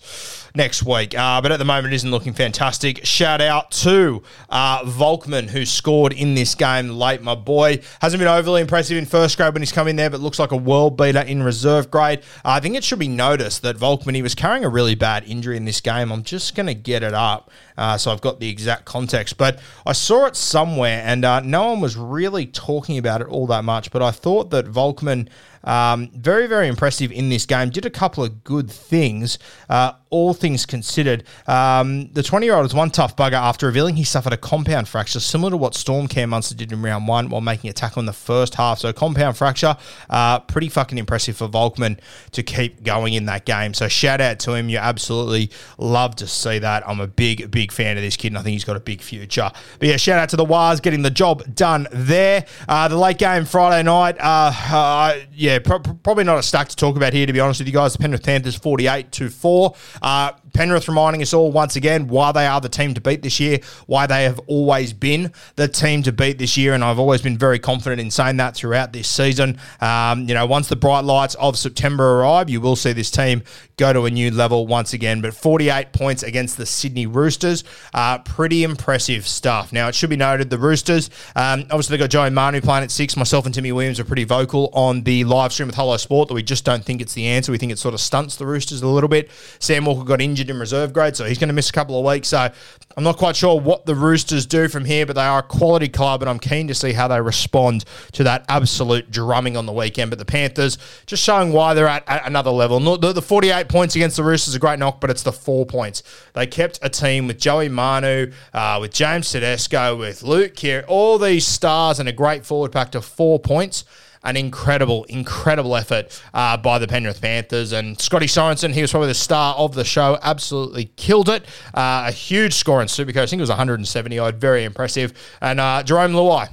next 0.54 0.84
week. 0.84 1.16
Uh, 1.16 1.40
but 1.40 1.52
at 1.52 1.58
the 1.58 1.64
moment, 1.64 1.92
it 1.92 1.96
isn't 1.96 2.10
looking 2.10 2.32
fantastic. 2.32 3.04
Shout 3.04 3.40
out 3.40 3.70
to 3.72 4.22
uh, 4.48 4.84
Volkman, 4.84 5.48
who 5.48 5.64
scored 5.64 6.12
in 6.12 6.34
this 6.34 6.54
game 6.54 6.90
late. 6.90 7.22
My 7.22 7.34
boy 7.34 7.80
hasn't 8.00 8.18
been 8.20 8.28
overly 8.28 8.60
impressive 8.60 8.96
in 8.96 9.06
first 9.06 9.36
grade 9.36 9.52
when 9.54 9.62
he's 9.62 9.72
come 9.72 9.88
in 9.88 9.96
there, 9.96 10.10
but 10.10 10.20
looks 10.20 10.38
like 10.38 10.52
a 10.52 10.56
world 10.56 10.96
beater 10.96 11.20
in 11.20 11.42
reserve 11.42 11.90
grade. 11.90 12.20
Uh, 12.44 12.50
I 12.50 12.60
think 12.60 12.76
it 12.76 12.84
should 12.84 12.98
be 12.98 13.08
noticed 13.08 13.62
that 13.62 13.76
Volkman, 13.76 14.14
he 14.14 14.22
was 14.22 14.34
carrying 14.34 14.64
a 14.64 14.68
really 14.68 14.94
bad 14.94 15.24
injury 15.24 15.56
in 15.56 15.64
this 15.64 15.80
game. 15.80 16.12
I'm 16.12 16.22
just 16.22 16.54
going 16.54 16.66
to 16.66 16.74
get 16.74 17.02
it 17.02 17.14
up. 17.14 17.50
Uh, 17.76 17.96
so 17.96 18.10
I've 18.10 18.20
got 18.20 18.40
the 18.40 18.48
exact 18.48 18.84
context. 18.84 19.38
But 19.38 19.60
I 19.86 19.92
saw 19.92 20.26
it 20.26 20.36
somewhere, 20.36 21.02
and 21.04 21.24
uh, 21.24 21.40
no 21.40 21.70
one 21.70 21.80
was 21.80 21.96
really 21.96 22.46
talking 22.46 22.98
about 22.98 23.20
it 23.20 23.28
all 23.28 23.46
that 23.48 23.64
much. 23.64 23.90
But 23.90 24.02
I 24.02 24.10
thought 24.10 24.50
that 24.50 24.66
Volkman, 24.66 25.28
um, 25.64 26.10
very, 26.14 26.46
very 26.46 26.68
impressive 26.68 27.12
in 27.12 27.28
this 27.28 27.46
game, 27.46 27.70
did 27.70 27.86
a 27.86 27.90
couple 27.90 28.24
of 28.24 28.44
good 28.44 28.70
things. 28.70 29.38
Uh, 29.68 29.92
all 30.12 30.34
things 30.34 30.66
considered, 30.66 31.24
um, 31.46 32.12
the 32.12 32.22
20 32.22 32.44
year 32.44 32.54
old 32.54 32.66
is 32.66 32.74
one 32.74 32.90
tough 32.90 33.16
bugger 33.16 33.32
after 33.32 33.66
revealing 33.66 33.96
he 33.96 34.04
suffered 34.04 34.32
a 34.34 34.36
compound 34.36 34.86
fracture, 34.86 35.18
similar 35.18 35.50
to 35.50 35.56
what 35.56 35.74
Storm 35.74 36.06
Cam 36.06 36.30
Munster 36.30 36.54
did 36.54 36.70
in 36.70 36.82
round 36.82 37.08
one 37.08 37.30
while 37.30 37.40
making 37.40 37.70
a 37.70 37.72
tackle 37.72 38.00
in 38.00 38.06
the 38.06 38.12
first 38.12 38.54
half. 38.56 38.78
So, 38.78 38.92
compound 38.92 39.38
fracture, 39.38 39.76
uh, 40.10 40.40
pretty 40.40 40.68
fucking 40.68 40.98
impressive 40.98 41.36
for 41.38 41.48
Volkman 41.48 41.98
to 42.32 42.42
keep 42.42 42.82
going 42.82 43.14
in 43.14 43.24
that 43.26 43.46
game. 43.46 43.72
So, 43.72 43.88
shout 43.88 44.20
out 44.20 44.38
to 44.40 44.52
him. 44.52 44.68
You 44.68 44.78
absolutely 44.78 45.50
love 45.78 46.16
to 46.16 46.26
see 46.26 46.58
that. 46.58 46.86
I'm 46.86 47.00
a 47.00 47.06
big, 47.06 47.50
big 47.50 47.71
fan 47.72 47.96
of 47.96 48.02
this 48.02 48.16
kid, 48.16 48.28
and 48.28 48.38
I 48.38 48.42
think 48.42 48.52
he's 48.52 48.64
got 48.64 48.76
a 48.76 48.80
big 48.80 49.00
future. 49.00 49.50
But 49.78 49.88
yeah, 49.88 49.96
shout 49.96 50.18
out 50.18 50.28
to 50.30 50.36
the 50.36 50.44
Wars 50.44 50.80
getting 50.80 51.02
the 51.02 51.10
job 51.10 51.54
done 51.54 51.88
there. 51.92 52.46
Uh, 52.68 52.88
the 52.88 52.96
late 52.96 53.18
game 53.18 53.44
Friday 53.44 53.82
night, 53.82 54.16
uh, 54.20 54.52
uh, 54.72 55.18
yeah, 55.32 55.58
pro- 55.58 55.80
probably 55.80 56.24
not 56.24 56.38
a 56.38 56.42
stack 56.42 56.68
to 56.68 56.76
talk 56.76 56.96
about 56.96 57.12
here, 57.12 57.26
to 57.26 57.32
be 57.32 57.40
honest 57.40 57.60
with 57.60 57.66
you 57.66 57.74
guys. 57.74 57.92
The 57.92 57.98
Penrith 57.98 58.22
Panthers 58.22 58.56
48 58.56 59.10
to 59.12 59.28
4. 59.28 59.74
Uh, 60.00 60.32
Penrith 60.52 60.86
reminding 60.86 61.22
us 61.22 61.32
all 61.32 61.50
once 61.50 61.76
again 61.76 62.08
why 62.08 62.32
they 62.32 62.46
are 62.46 62.60
the 62.60 62.68
team 62.68 62.94
to 62.94 63.00
beat 63.00 63.22
this 63.22 63.40
year, 63.40 63.58
why 63.86 64.06
they 64.06 64.24
have 64.24 64.38
always 64.46 64.92
been 64.92 65.32
the 65.56 65.68
team 65.68 66.02
to 66.02 66.12
beat 66.12 66.38
this 66.38 66.56
year, 66.56 66.74
and 66.74 66.84
I've 66.84 66.98
always 66.98 67.22
been 67.22 67.38
very 67.38 67.58
confident 67.58 68.00
in 68.00 68.10
saying 68.10 68.36
that 68.36 68.54
throughout 68.54 68.92
this 68.92 69.08
season. 69.08 69.58
Um, 69.80 70.28
you 70.28 70.34
know, 70.34 70.46
once 70.46 70.68
the 70.68 70.76
bright 70.76 71.04
lights 71.04 71.34
of 71.36 71.56
September 71.58 72.20
arrive, 72.20 72.50
you 72.50 72.60
will 72.60 72.76
see 72.76 72.92
this 72.92 73.10
team 73.10 73.42
go 73.76 73.92
to 73.92 74.04
a 74.04 74.10
new 74.10 74.30
level 74.30 74.66
once 74.66 74.92
again. 74.92 75.20
But 75.20 75.34
48 75.34 75.92
points 75.92 76.22
against 76.22 76.56
the 76.56 76.66
Sydney 76.66 77.06
Roosters, 77.06 77.51
uh, 77.94 78.18
pretty 78.18 78.64
impressive 78.64 79.26
stuff. 79.28 79.72
Now, 79.72 79.88
it 79.88 79.94
should 79.94 80.10
be 80.10 80.16
noted 80.16 80.50
the 80.50 80.58
Roosters, 80.58 81.10
um, 81.36 81.60
obviously, 81.70 81.96
they've 81.96 82.04
got 82.04 82.10
Joey 82.10 82.30
Manu 82.30 82.60
playing 82.60 82.84
at 82.84 82.90
six. 82.90 83.16
Myself 83.16 83.46
and 83.46 83.54
Timmy 83.54 83.72
Williams 83.72 83.98
are 84.00 84.04
pretty 84.04 84.24
vocal 84.24 84.70
on 84.72 85.02
the 85.02 85.24
live 85.24 85.52
stream 85.52 85.68
with 85.68 85.76
Hello 85.76 85.96
Sport 85.96 86.28
that 86.28 86.34
we 86.34 86.42
just 86.42 86.64
don't 86.64 86.84
think 86.84 87.00
it's 87.00 87.14
the 87.14 87.26
answer. 87.26 87.52
We 87.52 87.58
think 87.58 87.72
it 87.72 87.78
sort 87.78 87.94
of 87.94 88.00
stunts 88.00 88.36
the 88.36 88.46
Roosters 88.46 88.82
a 88.82 88.86
little 88.86 89.08
bit. 89.08 89.30
Sam 89.58 89.84
Walker 89.84 90.04
got 90.04 90.20
injured 90.20 90.50
in 90.50 90.58
reserve 90.58 90.92
grade, 90.92 91.16
so 91.16 91.24
he's 91.24 91.38
going 91.38 91.48
to 91.48 91.54
miss 91.54 91.70
a 91.70 91.72
couple 91.72 91.98
of 91.98 92.04
weeks. 92.04 92.28
So 92.28 92.50
I'm 92.96 93.04
not 93.04 93.16
quite 93.16 93.36
sure 93.36 93.58
what 93.58 93.86
the 93.86 93.94
Roosters 93.94 94.46
do 94.46 94.68
from 94.68 94.84
here, 94.84 95.06
but 95.06 95.16
they 95.16 95.24
are 95.24 95.40
a 95.40 95.42
quality 95.42 95.88
club, 95.88 96.22
and 96.22 96.28
I'm 96.28 96.38
keen 96.38 96.68
to 96.68 96.74
see 96.74 96.92
how 96.92 97.08
they 97.08 97.20
respond 97.20 97.84
to 98.12 98.24
that 98.24 98.44
absolute 98.48 99.10
drumming 99.10 99.56
on 99.56 99.66
the 99.66 99.72
weekend. 99.72 100.10
But 100.10 100.18
the 100.18 100.24
Panthers 100.24 100.78
just 101.06 101.22
showing 101.22 101.52
why 101.52 101.74
they're 101.74 101.88
at, 101.88 102.06
at 102.08 102.26
another 102.26 102.50
level. 102.50 102.78
The, 102.98 103.12
the 103.12 103.22
48 103.22 103.68
points 103.68 103.96
against 103.96 104.16
the 104.16 104.24
Roosters 104.24 104.48
is 104.48 104.54
a 104.54 104.58
great 104.58 104.78
knock, 104.78 105.00
but 105.00 105.10
it's 105.10 105.22
the 105.22 105.32
four 105.32 105.66
points. 105.66 106.02
They 106.34 106.46
kept 106.46 106.78
a 106.82 106.88
team 106.88 107.26
with 107.26 107.38
Joey 107.42 107.68
Manu, 107.68 108.30
uh, 108.54 108.78
with 108.80 108.92
James 108.92 109.28
Tedesco, 109.32 109.96
with 109.96 110.22
Luke 110.22 110.54
Keary, 110.54 110.84
all 110.84 111.18
these 111.18 111.44
stars, 111.44 111.98
and 111.98 112.08
a 112.08 112.12
great 112.12 112.46
forward 112.46 112.70
pack 112.70 112.92
to 112.92 113.02
four 113.02 113.40
points 113.40 113.84
an 114.24 114.36
incredible, 114.36 115.02
incredible 115.08 115.74
effort 115.74 116.22
uh, 116.32 116.56
by 116.56 116.78
the 116.78 116.86
Penrith 116.86 117.20
Panthers. 117.20 117.72
And 117.72 118.00
Scotty 118.00 118.26
Sorensen, 118.26 118.72
he 118.72 118.80
was 118.80 118.92
probably 118.92 119.08
the 119.08 119.14
star 119.14 119.56
of 119.56 119.74
the 119.74 119.82
show, 119.82 120.16
absolutely 120.22 120.84
killed 120.94 121.28
it. 121.28 121.44
Uh, 121.74 122.04
a 122.06 122.12
huge 122.12 122.54
score 122.54 122.80
in 122.80 122.86
Supercoach. 122.86 123.22
I 123.22 123.26
think 123.26 123.40
it 123.40 123.42
was 123.42 123.48
170 123.48 124.20
odd, 124.20 124.36
very 124.36 124.62
impressive. 124.62 125.12
And 125.40 125.58
uh, 125.58 125.82
Jarome 125.84 126.12
Luai, 126.12 126.50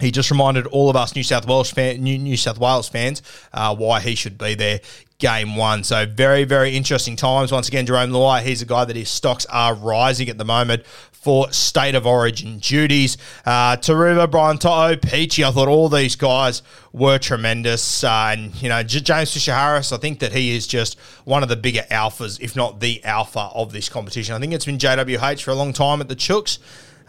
he 0.00 0.10
just 0.10 0.30
reminded 0.30 0.66
all 0.66 0.90
of 0.90 0.96
us 0.96 1.14
New 1.14 1.22
South 1.22 1.46
Wales 1.46 1.70
fan, 1.70 2.02
New, 2.02 2.18
New 2.18 2.36
South 2.36 2.58
Wales 2.58 2.88
fans 2.88 3.22
uh, 3.52 3.74
why 3.74 4.00
he 4.00 4.14
should 4.14 4.38
be 4.38 4.54
there 4.54 4.80
game 5.20 5.54
one. 5.54 5.84
So 5.84 6.06
very, 6.06 6.44
very 6.44 6.74
interesting 6.74 7.14
times. 7.14 7.52
Once 7.52 7.68
again, 7.68 7.86
Jarome 7.86 8.10
Luai, 8.10 8.42
he's 8.42 8.62
a 8.62 8.66
guy 8.66 8.84
that 8.84 8.96
his 8.96 9.08
stocks 9.08 9.46
are 9.46 9.74
rising 9.74 10.28
at 10.28 10.38
the 10.38 10.44
moment 10.44 10.84
for 11.20 11.52
state 11.52 11.94
of 11.94 12.06
origin 12.06 12.58
duties. 12.58 13.18
Uh, 13.44 13.76
Turuva, 13.76 14.28
Brian 14.30 14.56
To'o, 14.56 14.96
Peachy, 14.96 15.44
I 15.44 15.50
thought 15.50 15.68
all 15.68 15.90
these 15.90 16.16
guys 16.16 16.62
were 16.94 17.18
tremendous. 17.18 18.02
Uh, 18.02 18.30
and, 18.32 18.62
you 18.62 18.70
know, 18.70 18.82
J- 18.82 19.00
James 19.00 19.32
Fisher 19.32 19.52
Harris, 19.52 19.92
I 19.92 19.98
think 19.98 20.20
that 20.20 20.32
he 20.32 20.56
is 20.56 20.66
just 20.66 20.98
one 21.24 21.42
of 21.42 21.50
the 21.50 21.56
bigger 21.56 21.84
alphas, 21.90 22.40
if 22.40 22.56
not 22.56 22.80
the 22.80 23.04
alpha 23.04 23.50
of 23.54 23.72
this 23.72 23.90
competition. 23.90 24.34
I 24.34 24.38
think 24.38 24.54
it's 24.54 24.64
been 24.64 24.78
JWH 24.78 25.42
for 25.42 25.50
a 25.50 25.54
long 25.54 25.74
time 25.74 26.00
at 26.00 26.08
the 26.08 26.16
Chooks. 26.16 26.58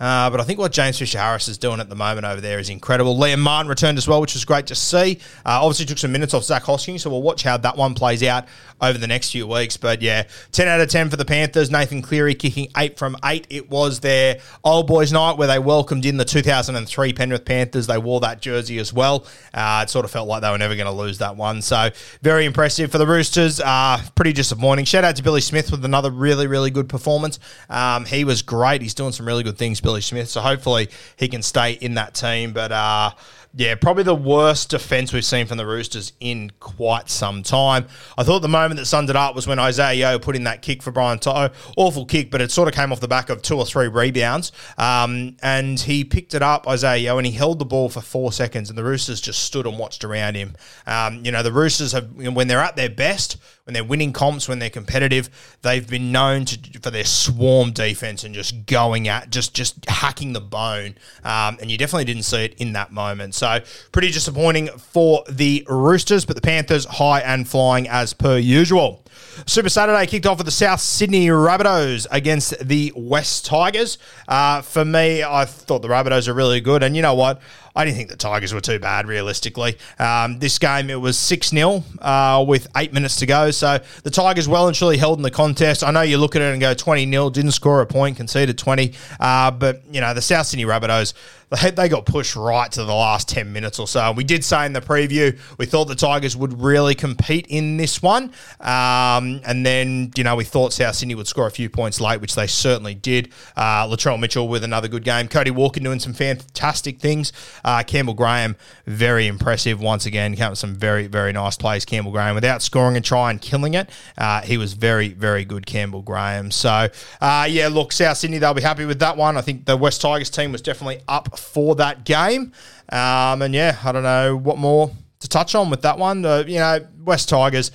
Uh, 0.01 0.31
but 0.31 0.41
I 0.41 0.43
think 0.43 0.57
what 0.57 0.71
James 0.71 0.97
Fisher 0.97 1.19
Harris 1.19 1.47
is 1.47 1.59
doing 1.59 1.79
at 1.79 1.87
the 1.87 1.95
moment 1.95 2.25
over 2.25 2.41
there 2.41 2.57
is 2.57 2.69
incredible. 2.69 3.15
Liam 3.15 3.37
Martin 3.37 3.69
returned 3.69 3.99
as 3.99 4.07
well, 4.07 4.19
which 4.19 4.33
was 4.33 4.43
great 4.43 4.65
to 4.67 4.75
see. 4.75 5.19
Uh, 5.45 5.61
obviously, 5.61 5.85
took 5.85 5.99
some 5.99 6.11
minutes 6.11 6.33
off 6.33 6.43
Zac 6.43 6.63
Hosking, 6.63 6.99
so 6.99 7.11
we'll 7.11 7.21
watch 7.21 7.43
how 7.43 7.55
that 7.57 7.77
one 7.77 7.93
plays 7.93 8.23
out 8.23 8.45
over 8.81 8.97
the 8.97 9.05
next 9.05 9.31
few 9.31 9.45
weeks. 9.45 9.77
But 9.77 10.01
yeah, 10.01 10.23
10 10.53 10.67
out 10.67 10.81
of 10.81 10.89
10 10.89 11.11
for 11.11 11.17
the 11.17 11.25
Panthers. 11.25 11.69
Nathan 11.69 12.01
Cleary 12.01 12.33
kicking 12.33 12.67
8 12.75 12.97
from 12.97 13.15
8. 13.23 13.45
It 13.51 13.69
was 13.69 13.99
their 13.99 14.39
old 14.63 14.87
boys' 14.87 15.13
night 15.13 15.37
where 15.37 15.47
they 15.47 15.59
welcomed 15.59 16.03
in 16.07 16.17
the 16.17 16.25
2003 16.25 17.13
Penrith 17.13 17.45
Panthers. 17.45 17.85
They 17.85 17.99
wore 17.99 18.21
that 18.21 18.41
jersey 18.41 18.79
as 18.79 18.91
well. 18.91 19.27
Uh, 19.53 19.81
it 19.83 19.91
sort 19.91 20.03
of 20.03 20.09
felt 20.09 20.27
like 20.27 20.41
they 20.41 20.49
were 20.49 20.57
never 20.57 20.75
going 20.75 20.87
to 20.87 20.91
lose 20.91 21.19
that 21.19 21.35
one. 21.35 21.61
So 21.61 21.91
very 22.23 22.45
impressive 22.45 22.91
for 22.91 22.97
the 22.97 23.05
Roosters. 23.05 23.59
Uh, 23.59 24.01
pretty 24.15 24.33
disappointing. 24.33 24.85
Shout 24.85 25.03
out 25.03 25.15
to 25.17 25.23
Billy 25.23 25.41
Smith 25.41 25.69
with 25.69 25.85
another 25.85 26.09
really, 26.09 26.47
really 26.47 26.71
good 26.71 26.89
performance. 26.89 27.37
Um, 27.69 28.05
he 28.05 28.23
was 28.23 28.41
great. 28.41 28.81
He's 28.81 28.95
doing 28.95 29.11
some 29.11 29.27
really 29.27 29.43
good 29.43 29.59
things, 29.59 29.79
Billy 29.79 29.90
Billy 29.91 30.01
Smith. 30.01 30.29
So 30.29 30.39
hopefully 30.39 30.89
he 31.17 31.27
can 31.27 31.41
stay 31.41 31.73
in 31.73 31.95
that 31.95 32.13
team. 32.13 32.53
But 32.53 32.71
uh, 32.71 33.11
yeah, 33.53 33.75
probably 33.75 34.03
the 34.03 34.15
worst 34.15 34.69
defense 34.69 35.11
we've 35.11 35.25
seen 35.25 35.45
from 35.45 35.57
the 35.57 35.65
Roosters 35.65 36.13
in 36.21 36.53
quite 36.61 37.09
some 37.09 37.43
time. 37.43 37.87
I 38.17 38.23
thought 38.23 38.39
the 38.39 38.47
moment 38.47 38.79
that 38.79 38.85
summed 38.85 39.09
it 39.09 39.17
up 39.17 39.35
was 39.35 39.47
when 39.47 39.59
Isaiah 39.59 40.11
Yeo 40.11 40.19
put 40.19 40.37
in 40.37 40.45
that 40.45 40.61
kick 40.61 40.81
for 40.81 40.91
Brian 40.91 41.19
To'o. 41.19 41.49
Awful 41.75 42.05
kick, 42.05 42.31
but 42.31 42.39
it 42.39 42.51
sort 42.51 42.69
of 42.69 42.73
came 42.73 42.93
off 42.93 43.01
the 43.01 43.09
back 43.09 43.29
of 43.29 43.41
two 43.41 43.57
or 43.57 43.65
three 43.65 43.89
rebounds. 43.89 44.53
Um, 44.77 45.35
and 45.43 45.77
he 45.77 46.05
picked 46.05 46.33
it 46.33 46.41
up, 46.41 46.65
Isaiah 46.65 46.97
Yeo, 46.97 47.17
and 47.17 47.27
he 47.27 47.33
held 47.33 47.59
the 47.59 47.65
ball 47.65 47.89
for 47.89 47.99
four 47.99 48.31
seconds, 48.31 48.69
and 48.69 48.77
the 48.77 48.85
Roosters 48.85 49.19
just 49.19 49.43
stood 49.43 49.67
and 49.67 49.77
watched 49.77 50.05
around 50.05 50.35
him. 50.35 50.55
Um, 50.87 51.25
you 51.25 51.31
know, 51.33 51.43
the 51.43 51.51
Roosters 51.51 51.91
have, 51.91 52.09
when 52.15 52.47
they're 52.47 52.59
at 52.59 52.77
their 52.77 52.89
best, 52.89 53.35
when 53.71 53.73
they're 53.73 53.83
winning 53.85 54.11
comps, 54.11 54.49
when 54.49 54.59
they're 54.59 54.69
competitive, 54.69 55.29
they've 55.61 55.89
been 55.89 56.11
known 56.11 56.43
to 56.43 56.79
for 56.81 56.91
their 56.91 57.05
swarm 57.05 57.71
defense 57.71 58.25
and 58.25 58.35
just 58.35 58.65
going 58.65 59.07
at, 59.07 59.29
just 59.29 59.53
just 59.53 59.85
hacking 59.89 60.33
the 60.33 60.41
bone. 60.41 60.95
Um, 61.23 61.57
and 61.61 61.71
you 61.71 61.77
definitely 61.77 62.03
didn't 62.03 62.23
see 62.23 62.43
it 62.43 62.55
in 62.55 62.73
that 62.73 62.91
moment. 62.91 63.33
So 63.33 63.59
pretty 63.93 64.11
disappointing 64.11 64.67
for 64.77 65.23
the 65.29 65.65
Roosters, 65.69 66.25
but 66.25 66.35
the 66.35 66.41
Panthers 66.41 66.83
high 66.83 67.21
and 67.21 67.47
flying 67.47 67.87
as 67.87 68.13
per 68.13 68.37
usual. 68.37 69.00
Super 69.45 69.69
Saturday 69.69 70.05
kicked 70.05 70.25
off 70.25 70.37
with 70.37 70.45
the 70.45 70.51
South 70.51 70.81
Sydney 70.81 71.27
Rabbitohs 71.27 72.07
against 72.11 72.67
the 72.67 72.91
West 72.95 73.45
Tigers. 73.45 73.97
Uh, 74.27 74.61
for 74.61 74.85
me, 74.85 75.23
I 75.23 75.45
thought 75.45 75.81
the 75.81 75.87
Rabbitohs 75.87 76.27
are 76.27 76.33
really 76.33 76.61
good, 76.61 76.83
and 76.83 76.95
you 76.95 77.01
know 77.01 77.15
what? 77.15 77.41
I 77.75 77.85
didn't 77.85 77.97
think 77.97 78.09
the 78.09 78.17
Tigers 78.17 78.53
were 78.53 78.61
too 78.61 78.79
bad, 78.79 79.07
realistically. 79.07 79.77
Um, 79.97 80.39
this 80.39 80.59
game, 80.59 80.89
it 80.89 80.99
was 80.99 81.17
6 81.17 81.49
0 81.49 81.83
uh, 81.99 82.43
with 82.47 82.67
eight 82.75 82.93
minutes 82.93 83.17
to 83.17 83.25
go. 83.25 83.51
So 83.51 83.79
the 84.03 84.09
Tigers 84.09 84.47
well 84.47 84.67
and 84.67 84.75
truly 84.75 84.97
held 84.97 85.19
in 85.19 85.23
the 85.23 85.31
contest. 85.31 85.83
I 85.83 85.91
know 85.91 86.01
you 86.01 86.17
look 86.17 86.35
at 86.35 86.41
it 86.41 86.51
and 86.51 86.59
go 86.59 86.73
20 86.73 87.09
0, 87.09 87.29
didn't 87.29 87.51
score 87.51 87.81
a 87.81 87.85
point, 87.85 88.17
conceded 88.17 88.57
20. 88.57 88.93
Uh, 89.19 89.51
but, 89.51 89.81
you 89.91 90.01
know, 90.01 90.13
the 90.13 90.21
South 90.21 90.47
Sydney 90.47 90.65
Rabbitohs, 90.65 91.13
they 91.51 91.89
got 91.89 92.05
pushed 92.05 92.37
right 92.37 92.71
to 92.71 92.85
the 92.85 92.93
last 92.93 93.27
10 93.27 93.51
minutes 93.51 93.77
or 93.77 93.87
so. 93.87 94.13
We 94.13 94.23
did 94.23 94.43
say 94.45 94.65
in 94.65 94.71
the 94.71 94.79
preview, 94.79 95.37
we 95.57 95.65
thought 95.65 95.85
the 95.85 95.95
Tigers 95.95 96.37
would 96.37 96.61
really 96.61 96.95
compete 96.95 97.45
in 97.49 97.75
this 97.75 98.01
one. 98.01 98.31
Um, 98.61 99.41
and 99.45 99.65
then, 99.65 100.11
you 100.15 100.23
know, 100.23 100.37
we 100.37 100.45
thought 100.45 100.71
South 100.71 100.95
Sydney 100.95 101.15
would 101.15 101.27
score 101.27 101.47
a 101.47 101.51
few 101.51 101.69
points 101.69 101.99
late, 101.99 102.21
which 102.21 102.35
they 102.35 102.47
certainly 102.47 102.95
did. 102.95 103.33
Uh, 103.57 103.85
Latrell 103.85 104.17
Mitchell 104.17 104.47
with 104.47 104.63
another 104.63 104.87
good 104.87 105.03
game. 105.03 105.27
Cody 105.27 105.51
Walker 105.51 105.81
doing 105.81 105.99
some 105.99 106.13
fantastic 106.13 106.99
things. 106.99 107.33
Uh, 107.65 107.83
Campbell 107.83 108.13
Graham, 108.13 108.55
very 108.85 109.27
impressive 109.27 109.81
once 109.81 110.05
again. 110.05 110.35
Came 110.35 110.55
some 110.55 110.75
very, 110.75 111.07
very 111.07 111.33
nice 111.33 111.57
plays. 111.57 111.83
Campbell 111.83 112.13
Graham, 112.13 112.33
without 112.33 112.61
scoring 112.61 112.95
a 112.95 113.01
try 113.01 113.29
and 113.29 113.41
killing 113.41 113.73
it, 113.73 113.89
uh, 114.17 114.41
he 114.41 114.57
was 114.57 114.71
very, 114.71 115.09
very 115.09 115.43
good, 115.43 115.65
Campbell 115.65 116.01
Graham. 116.01 116.49
So, 116.49 116.87
uh, 117.19 117.47
yeah, 117.49 117.67
look, 117.67 117.91
South 117.91 118.17
Sydney, 118.17 118.37
they'll 118.37 118.53
be 118.53 118.61
happy 118.61 118.85
with 118.85 118.99
that 118.99 119.17
one. 119.17 119.35
I 119.35 119.41
think 119.41 119.65
the 119.65 119.75
West 119.75 119.99
Tigers 119.99 120.29
team 120.29 120.53
was 120.53 120.61
definitely 120.61 121.01
up 121.09 121.40
for 121.41 121.75
that 121.75 122.05
game. 122.05 122.53
Um, 122.89 123.41
and 123.41 123.53
yeah, 123.53 123.77
I 123.83 123.91
don't 123.91 124.03
know 124.03 124.37
what 124.37 124.57
more 124.57 124.91
to 125.19 125.29
touch 125.29 125.55
on 125.55 125.69
with 125.69 125.81
that 125.83 125.97
one. 125.97 126.25
Uh, 126.25 126.43
you 126.47 126.59
know, 126.59 126.85
West 127.03 127.29
Tigers. 127.29 127.71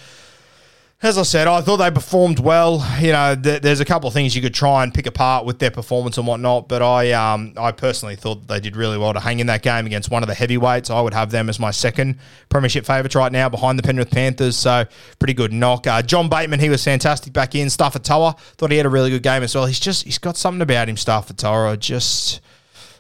As 1.02 1.18
I 1.18 1.24
said, 1.24 1.46
I 1.46 1.60
thought 1.60 1.76
they 1.76 1.90
performed 1.90 2.38
well. 2.38 2.84
You 2.98 3.12
know, 3.12 3.36
th- 3.36 3.60
there's 3.60 3.80
a 3.80 3.84
couple 3.84 4.08
of 4.08 4.14
things 4.14 4.34
you 4.34 4.40
could 4.40 4.54
try 4.54 4.82
and 4.82 4.94
pick 4.94 5.06
apart 5.06 5.44
with 5.44 5.58
their 5.58 5.70
performance 5.70 6.16
and 6.16 6.26
whatnot, 6.26 6.68
but 6.68 6.80
I, 6.80 7.12
um, 7.12 7.52
I 7.58 7.70
personally 7.72 8.16
thought 8.16 8.48
they 8.48 8.60
did 8.60 8.76
really 8.76 8.96
well 8.96 9.12
to 9.12 9.20
hang 9.20 9.38
in 9.38 9.46
that 9.48 9.62
game 9.62 9.84
against 9.84 10.10
one 10.10 10.22
of 10.22 10.26
the 10.26 10.34
heavyweights. 10.34 10.88
I 10.88 11.02
would 11.02 11.12
have 11.12 11.30
them 11.30 11.50
as 11.50 11.60
my 11.60 11.70
second 11.70 12.18
premiership 12.48 12.86
favourites 12.86 13.14
right 13.14 13.30
now, 13.30 13.50
behind 13.50 13.78
the 13.78 13.82
Penrith 13.82 14.10
Panthers. 14.10 14.56
So 14.56 14.86
pretty 15.18 15.34
good 15.34 15.52
knock. 15.52 15.86
Uh, 15.86 16.00
John 16.00 16.30
Bateman, 16.30 16.60
he 16.60 16.70
was 16.70 16.82
fantastic 16.82 17.30
back 17.34 17.54
in. 17.54 17.68
Starford 17.68 18.02
To'a 18.02 18.34
thought 18.56 18.70
he 18.70 18.78
had 18.78 18.86
a 18.86 18.90
really 18.90 19.10
good 19.10 19.22
game 19.22 19.42
as 19.42 19.54
well. 19.54 19.66
He's 19.66 19.78
just 19.78 20.04
he's 20.04 20.18
got 20.18 20.38
something 20.38 20.62
about 20.62 20.88
him, 20.88 20.96
Starford 20.96 21.36
To'a. 21.36 21.76
Just 21.76 22.40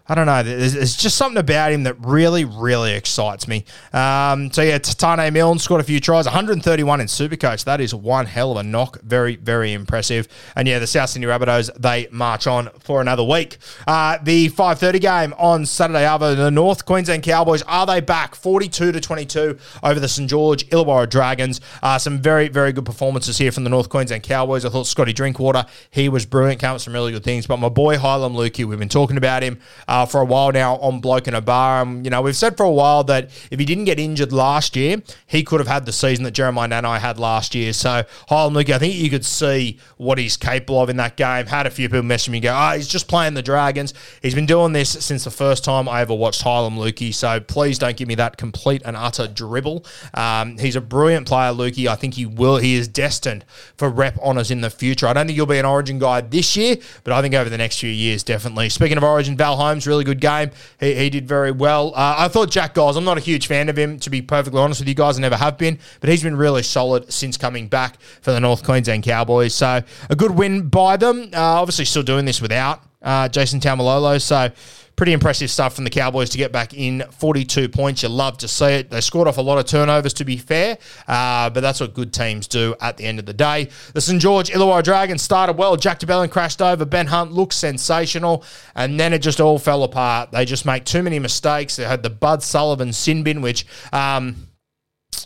I 0.08 0.14
don't 0.14 0.26
know. 0.26 0.42
There's, 0.42 0.74
there's, 0.74 0.96
just 0.96 1.16
something 1.16 1.38
about 1.38 1.72
him 1.72 1.82
that 1.82 1.96
really, 1.98 2.44
really 2.44 2.94
excites 2.94 3.48
me. 3.48 3.64
Um, 3.92 4.52
so 4.52 4.62
yeah, 4.62 4.78
Taane 4.78 5.32
Milne 5.32 5.58
scored 5.58 5.80
a 5.80 5.84
few 5.84 5.98
tries, 5.98 6.26
131 6.26 7.00
in 7.00 7.06
Supercoach. 7.08 7.64
That 7.64 7.80
is 7.80 7.92
one 7.92 8.26
hell 8.26 8.52
of 8.52 8.58
a 8.58 8.62
knock. 8.62 9.00
Very, 9.02 9.36
very 9.36 9.72
impressive. 9.72 10.28
And 10.54 10.68
yeah, 10.68 10.78
the 10.78 10.86
South 10.86 11.10
Sydney 11.10 11.26
Rabbitohs 11.26 11.70
they 11.76 12.06
march 12.10 12.46
on 12.46 12.70
for 12.78 13.00
another 13.00 13.24
week. 13.24 13.58
Uh, 13.86 14.18
the 14.22 14.48
5:30 14.50 15.00
game 15.00 15.34
on 15.38 15.66
Saturday, 15.66 16.08
over 16.08 16.34
the 16.34 16.50
North 16.50 16.84
Queensland 16.84 17.22
Cowboys 17.22 17.62
are 17.62 17.86
they 17.86 18.00
back 18.00 18.34
42 18.34 18.92
to 18.92 19.00
22 19.00 19.58
over 19.82 19.98
the 19.98 20.08
St 20.08 20.30
George 20.30 20.68
Illawarra 20.68 21.08
Dragons? 21.08 21.60
Uh, 21.82 21.98
some 21.98 22.20
very, 22.20 22.48
very 22.48 22.72
good 22.72 22.84
performances 22.86 23.38
here 23.38 23.50
from 23.50 23.64
the 23.64 23.70
North 23.70 23.88
Queensland 23.88 24.22
Cowboys. 24.22 24.64
I 24.64 24.68
thought 24.68 24.86
Scotty 24.86 25.12
Drinkwater 25.12 25.66
he 25.90 26.08
was 26.08 26.26
brilliant, 26.26 26.60
came 26.60 26.72
with 26.72 26.82
some 26.82 26.92
really 26.92 27.12
good 27.12 27.24
things. 27.24 27.46
But 27.46 27.58
my 27.58 27.68
boy 27.68 27.96
Heilum 27.96 28.34
Luki, 28.34 28.64
we've 28.64 28.78
been 28.78 28.88
talking 28.88 29.16
about 29.16 29.42
him. 29.42 29.58
Uh, 29.96 30.06
for 30.06 30.20
a 30.20 30.24
while 30.24 30.52
now 30.52 30.76
on 30.76 31.00
Bloke 31.00 31.26
in 31.26 31.34
a 31.34 31.40
Bar. 31.40 31.80
Um, 31.80 32.04
you 32.04 32.10
know, 32.10 32.20
we've 32.20 32.36
said 32.36 32.56
for 32.56 32.64
a 32.64 32.70
while 32.70 33.02
that 33.04 33.24
if 33.50 33.58
he 33.58 33.64
didn't 33.64 33.84
get 33.84 33.98
injured 33.98 34.32
last 34.32 34.76
year, 34.76 35.02
he 35.26 35.42
could 35.42 35.60
have 35.60 35.68
had 35.68 35.86
the 35.86 35.92
season 35.92 36.24
that 36.24 36.32
Jeremiah 36.32 36.68
Nanai 36.68 36.98
had 36.98 37.18
last 37.18 37.54
year. 37.54 37.72
So, 37.72 38.04
Heilum 38.28 38.52
Luki, 38.52 38.74
I 38.74 38.78
think 38.78 38.94
you 38.94 39.08
could 39.08 39.24
see 39.24 39.78
what 39.96 40.18
he's 40.18 40.36
capable 40.36 40.82
of 40.82 40.90
in 40.90 40.96
that 40.98 41.16
game. 41.16 41.46
Had 41.46 41.66
a 41.66 41.70
few 41.70 41.88
people 41.88 42.02
message 42.02 42.30
me 42.30 42.38
and 42.38 42.44
go, 42.44 42.54
oh, 42.54 42.76
he's 42.76 42.88
just 42.88 43.08
playing 43.08 43.34
the 43.34 43.42
Dragons. 43.42 43.94
He's 44.20 44.34
been 44.34 44.46
doing 44.46 44.72
this 44.72 44.90
since 44.90 45.24
the 45.24 45.30
first 45.30 45.64
time 45.64 45.88
I 45.88 46.02
ever 46.02 46.14
watched 46.14 46.44
Heilum 46.44 46.76
Luki. 46.76 47.14
So 47.14 47.40
please 47.40 47.78
don't 47.78 47.96
give 47.96 48.08
me 48.08 48.16
that 48.16 48.36
complete 48.36 48.82
and 48.84 48.96
utter 48.96 49.26
dribble. 49.26 49.84
Um, 50.14 50.58
he's 50.58 50.76
a 50.76 50.80
brilliant 50.80 51.26
player, 51.26 51.52
Luki. 51.52 51.86
I 51.86 51.96
think 51.96 52.14
he 52.14 52.26
will. 52.26 52.58
He 52.58 52.74
is 52.74 52.86
destined 52.86 53.44
for 53.76 53.88
rep 53.88 54.18
honours 54.18 54.50
in 54.50 54.60
the 54.60 54.70
future. 54.70 55.06
I 55.06 55.14
don't 55.14 55.26
think 55.26 55.36
he'll 55.36 55.46
be 55.46 55.58
an 55.58 55.64
Origin 55.64 55.98
guy 55.98 56.20
this 56.20 56.56
year, 56.56 56.76
but 57.04 57.12
I 57.12 57.22
think 57.22 57.34
over 57.34 57.48
the 57.48 57.58
next 57.58 57.78
few 57.78 57.90
years, 57.90 58.22
definitely. 58.22 58.68
Speaking 58.68 58.98
of 58.98 59.04
Origin, 59.04 59.36
Val 59.36 59.56
Holmes, 59.56 59.85
really 59.86 60.04
good 60.04 60.20
game. 60.20 60.50
He, 60.80 60.94
he 60.94 61.10
did 61.10 61.26
very 61.26 61.50
well. 61.50 61.92
Uh, 61.94 62.16
I 62.18 62.28
thought 62.28 62.50
Jack 62.50 62.74
Giles, 62.74 62.96
I'm 62.96 63.04
not 63.04 63.18
a 63.18 63.20
huge 63.20 63.46
fan 63.46 63.68
of 63.68 63.76
him, 63.76 63.98
to 64.00 64.10
be 64.10 64.22
perfectly 64.22 64.60
honest 64.60 64.80
with 64.80 64.88
you 64.88 64.94
guys. 64.94 65.18
I 65.18 65.20
never 65.20 65.36
have 65.36 65.58
been, 65.58 65.78
but 66.00 66.10
he's 66.10 66.22
been 66.22 66.36
really 66.36 66.62
solid 66.62 67.12
since 67.12 67.36
coming 67.36 67.68
back 67.68 68.00
for 68.20 68.32
the 68.32 68.40
North 68.40 68.64
Queensland 68.64 69.04
Cowboys. 69.04 69.54
So 69.54 69.82
a 70.10 70.16
good 70.16 70.32
win 70.32 70.68
by 70.68 70.96
them. 70.96 71.30
Uh, 71.32 71.60
obviously, 71.60 71.84
still 71.84 72.02
doing 72.02 72.24
this 72.24 72.40
without 72.40 72.82
uh, 73.02 73.28
Jason 73.28 73.60
Taumalolo. 73.60 74.20
So 74.20 74.50
pretty 74.96 75.12
impressive 75.12 75.50
stuff 75.50 75.74
from 75.74 75.84
the 75.84 75.90
Cowboys 75.90 76.30
to 76.30 76.38
get 76.38 76.52
back 76.52 76.72
in 76.74 77.04
42 77.10 77.68
points. 77.68 78.02
You 78.02 78.08
love 78.08 78.38
to 78.38 78.48
see 78.48 78.64
it. 78.66 78.90
They 78.90 79.02
scored 79.02 79.28
off 79.28 79.36
a 79.36 79.42
lot 79.42 79.58
of 79.58 79.66
turnovers, 79.66 80.14
to 80.14 80.24
be 80.24 80.38
fair, 80.38 80.78
uh, 81.06 81.50
but 81.50 81.60
that's 81.60 81.80
what 81.80 81.94
good 81.94 82.12
teams 82.12 82.48
do 82.48 82.74
at 82.80 82.96
the 82.96 83.04
end 83.04 83.18
of 83.18 83.26
the 83.26 83.34
day. 83.34 83.68
The 83.92 84.00
St. 84.00 84.20
George 84.20 84.50
Illawarra 84.50 84.82
Dragons 84.82 85.22
started 85.22 85.58
well. 85.58 85.76
Jack 85.76 85.98
de 85.98 86.06
Belin 86.06 86.30
crashed 86.30 86.62
over. 86.62 86.84
Ben 86.84 87.06
Hunt 87.06 87.32
looked 87.32 87.54
sensational, 87.54 88.42
and 88.74 88.98
then 88.98 89.12
it 89.12 89.18
just 89.18 89.40
all 89.40 89.58
fell 89.58 89.84
apart. 89.84 90.32
They 90.32 90.44
just 90.44 90.64
make 90.64 90.84
too 90.84 91.02
many 91.02 91.18
mistakes. 91.18 91.76
They 91.76 91.84
had 91.84 92.02
the 92.02 92.10
Bud 92.10 92.42
Sullivan 92.42 92.92
sin 92.92 93.22
bin, 93.22 93.42
which. 93.42 93.66
Um, 93.92 94.48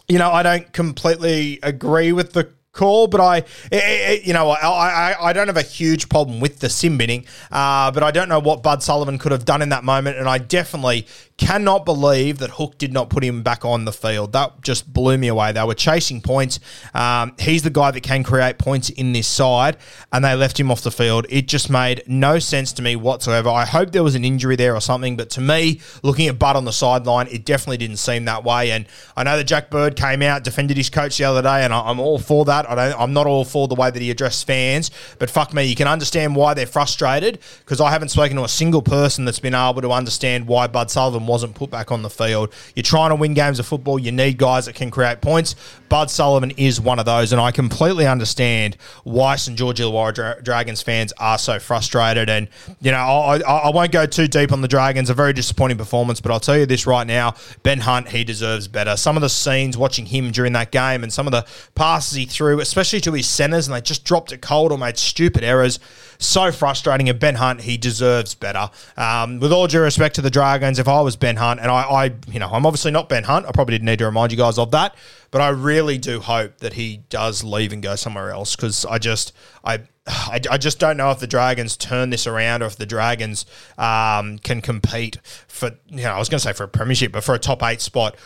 you 0.08 0.18
know, 0.18 0.30
I 0.30 0.42
don't 0.42 0.72
completely 0.72 1.60
agree 1.62 2.12
with 2.12 2.32
the 2.32 2.52
call, 2.72 3.06
but 3.06 3.20
I, 3.20 3.36
it, 3.38 3.46
it, 3.72 4.24
you 4.24 4.32
know, 4.32 4.50
I, 4.50 5.12
I, 5.12 5.28
I 5.28 5.32
don't 5.32 5.48
have 5.48 5.56
a 5.56 5.62
huge 5.62 6.08
problem 6.08 6.40
with 6.40 6.60
the 6.60 6.68
sin 6.68 6.98
binning, 6.98 7.26
uh, 7.50 7.90
but 7.90 8.02
I 8.02 8.10
don't 8.10 8.28
know 8.28 8.38
what 8.38 8.62
Bud 8.62 8.82
Sullivan 8.82 9.18
could 9.18 9.32
have 9.32 9.44
done 9.44 9.62
in 9.62 9.70
that 9.70 9.84
moment, 9.84 10.18
and 10.18 10.28
I 10.28 10.38
definitely 10.38 11.06
cannot 11.40 11.86
believe 11.86 12.38
that 12.38 12.50
Hook 12.50 12.76
did 12.76 12.92
not 12.92 13.08
put 13.08 13.24
him 13.24 13.42
back 13.42 13.64
on 13.64 13.86
the 13.86 13.92
field. 13.92 14.32
That 14.32 14.60
just 14.60 14.92
blew 14.92 15.16
me 15.16 15.28
away. 15.28 15.52
They 15.52 15.64
were 15.64 15.74
chasing 15.74 16.20
points. 16.20 16.60
Um, 16.92 17.34
he's 17.40 17.62
the 17.62 17.70
guy 17.70 17.90
that 17.90 18.02
can 18.02 18.22
create 18.22 18.58
points 18.58 18.90
in 18.90 19.12
this 19.12 19.26
side, 19.26 19.78
and 20.12 20.22
they 20.22 20.34
left 20.34 20.60
him 20.60 20.70
off 20.70 20.82
the 20.82 20.90
field. 20.90 21.24
It 21.30 21.48
just 21.48 21.70
made 21.70 22.02
no 22.06 22.38
sense 22.38 22.74
to 22.74 22.82
me 22.82 22.94
whatsoever. 22.94 23.48
I 23.48 23.64
hope 23.64 23.90
there 23.90 24.02
was 24.02 24.14
an 24.14 24.24
injury 24.24 24.54
there 24.54 24.76
or 24.76 24.82
something, 24.82 25.16
but 25.16 25.30
to 25.30 25.40
me, 25.40 25.80
looking 26.02 26.28
at 26.28 26.38
Bud 26.38 26.56
on 26.56 26.66
the 26.66 26.72
sideline, 26.72 27.26
it 27.28 27.46
definitely 27.46 27.78
didn't 27.78 27.96
seem 27.96 28.26
that 28.26 28.44
way. 28.44 28.70
And 28.72 28.84
I 29.16 29.24
know 29.24 29.38
that 29.38 29.44
Jack 29.44 29.70
Bird 29.70 29.96
came 29.96 30.20
out, 30.20 30.44
defended 30.44 30.76
his 30.76 30.90
coach 30.90 31.16
the 31.16 31.24
other 31.24 31.40
day, 31.40 31.64
and 31.64 31.72
I'm 31.72 31.98
all 31.98 32.18
for 32.18 32.44
that. 32.44 32.68
I 32.68 32.74
don't, 32.74 33.00
I'm 33.00 33.12
not 33.14 33.26
all 33.26 33.46
for 33.46 33.66
the 33.66 33.74
way 33.74 33.90
that 33.90 34.02
he 34.02 34.10
addressed 34.10 34.46
fans, 34.46 34.90
but 35.18 35.30
fuck 35.30 35.54
me, 35.54 35.64
you 35.64 35.74
can 35.74 35.88
understand 35.88 36.36
why 36.36 36.52
they're 36.52 36.66
frustrated 36.66 37.38
because 37.60 37.80
I 37.80 37.90
haven't 37.90 38.10
spoken 38.10 38.36
to 38.36 38.44
a 38.44 38.48
single 38.48 38.82
person 38.82 39.24
that's 39.24 39.38
been 39.38 39.54
able 39.54 39.80
to 39.80 39.90
understand 39.90 40.46
why 40.46 40.66
Bud 40.66 40.90
Sullivan 40.90 41.29
wasn't 41.30 41.54
put 41.54 41.70
back 41.70 41.90
on 41.90 42.02
the 42.02 42.10
field. 42.10 42.52
You're 42.74 42.82
trying 42.82 43.10
to 43.10 43.16
win 43.16 43.34
games 43.34 43.58
of 43.58 43.66
football. 43.66 43.98
You 43.98 44.12
need 44.12 44.36
guys 44.36 44.66
that 44.66 44.74
can 44.74 44.90
create 44.90 45.20
points. 45.20 45.54
Bud 45.88 46.10
Sullivan 46.10 46.50
is 46.52 46.80
one 46.80 46.98
of 46.98 47.06
those, 47.06 47.32
and 47.32 47.40
I 47.40 47.52
completely 47.52 48.06
understand 48.06 48.76
why 49.04 49.36
St 49.36 49.56
George 49.56 49.78
Illawarra 49.78 50.14
Dra- 50.14 50.42
Dragons 50.42 50.82
fans 50.82 51.12
are 51.18 51.38
so 51.38 51.58
frustrated. 51.58 52.28
And 52.28 52.48
you 52.80 52.90
know, 52.90 52.98
I, 52.98 53.38
I, 53.38 53.56
I 53.58 53.70
won't 53.70 53.92
go 53.92 54.06
too 54.06 54.28
deep 54.28 54.52
on 54.52 54.60
the 54.60 54.68
Dragons. 54.68 55.08
A 55.10 55.14
very 55.14 55.32
disappointing 55.32 55.78
performance, 55.78 56.20
but 56.20 56.32
I'll 56.32 56.40
tell 56.40 56.58
you 56.58 56.66
this 56.66 56.86
right 56.86 57.06
now: 57.06 57.34
Ben 57.62 57.80
Hunt, 57.80 58.08
he 58.08 58.24
deserves 58.24 58.68
better. 58.68 58.96
Some 58.96 59.16
of 59.16 59.22
the 59.22 59.28
scenes 59.28 59.76
watching 59.76 60.06
him 60.06 60.30
during 60.30 60.52
that 60.54 60.70
game, 60.70 61.02
and 61.02 61.12
some 61.12 61.26
of 61.26 61.32
the 61.32 61.46
passes 61.74 62.16
he 62.16 62.26
threw, 62.26 62.60
especially 62.60 63.00
to 63.02 63.12
his 63.12 63.26
centers, 63.26 63.66
and 63.66 63.74
they 63.74 63.80
just 63.80 64.04
dropped 64.04 64.32
it 64.32 64.42
cold 64.42 64.72
or 64.72 64.78
made 64.78 64.98
stupid 64.98 65.44
errors 65.44 65.78
so 66.20 66.52
frustrating. 66.52 67.08
And 67.08 67.18
Ben 67.18 67.34
Hunt, 67.34 67.62
he 67.62 67.76
deserves 67.76 68.34
better. 68.34 68.70
Um, 68.96 69.40
with 69.40 69.52
all 69.52 69.66
due 69.66 69.80
respect 69.80 70.14
to 70.16 70.22
the 70.22 70.30
Dragons, 70.30 70.78
if 70.78 70.86
I 70.86 71.00
was 71.00 71.16
Ben 71.16 71.36
Hunt, 71.36 71.60
and 71.60 71.70
I, 71.70 71.82
I, 71.82 72.04
you 72.28 72.38
know, 72.38 72.48
I'm 72.48 72.64
obviously 72.66 72.92
not 72.92 73.08
Ben 73.08 73.24
Hunt. 73.24 73.46
I 73.46 73.52
probably 73.52 73.74
didn't 73.74 73.86
need 73.86 73.98
to 73.98 74.06
remind 74.06 74.30
you 74.30 74.38
guys 74.38 74.58
of 74.58 74.70
that. 74.70 74.94
But 75.30 75.40
I 75.40 75.48
really 75.48 75.96
do 75.98 76.20
hope 76.20 76.58
that 76.58 76.74
he 76.74 76.98
does 77.08 77.44
leave 77.44 77.72
and 77.72 77.82
go 77.82 77.96
somewhere 77.96 78.30
else 78.30 78.56
because 78.56 78.84
I 78.84 78.98
just, 78.98 79.32
I, 79.64 79.80
I, 80.06 80.40
I, 80.50 80.58
just 80.58 80.80
don't 80.80 80.96
know 80.96 81.12
if 81.12 81.20
the 81.20 81.28
Dragons 81.28 81.76
turn 81.76 82.10
this 82.10 82.26
around 82.26 82.62
or 82.62 82.66
if 82.66 82.76
the 82.76 82.86
Dragons 82.86 83.46
um, 83.78 84.38
can 84.40 84.60
compete 84.60 85.18
for, 85.46 85.70
you 85.86 86.02
know, 86.02 86.10
I 86.10 86.18
was 86.18 86.28
going 86.28 86.40
to 86.40 86.44
say 86.44 86.52
for 86.52 86.64
a 86.64 86.68
premiership, 86.68 87.12
but 87.12 87.22
for 87.22 87.34
a 87.34 87.38
top 87.38 87.62
eight 87.62 87.80
spot 87.80 88.16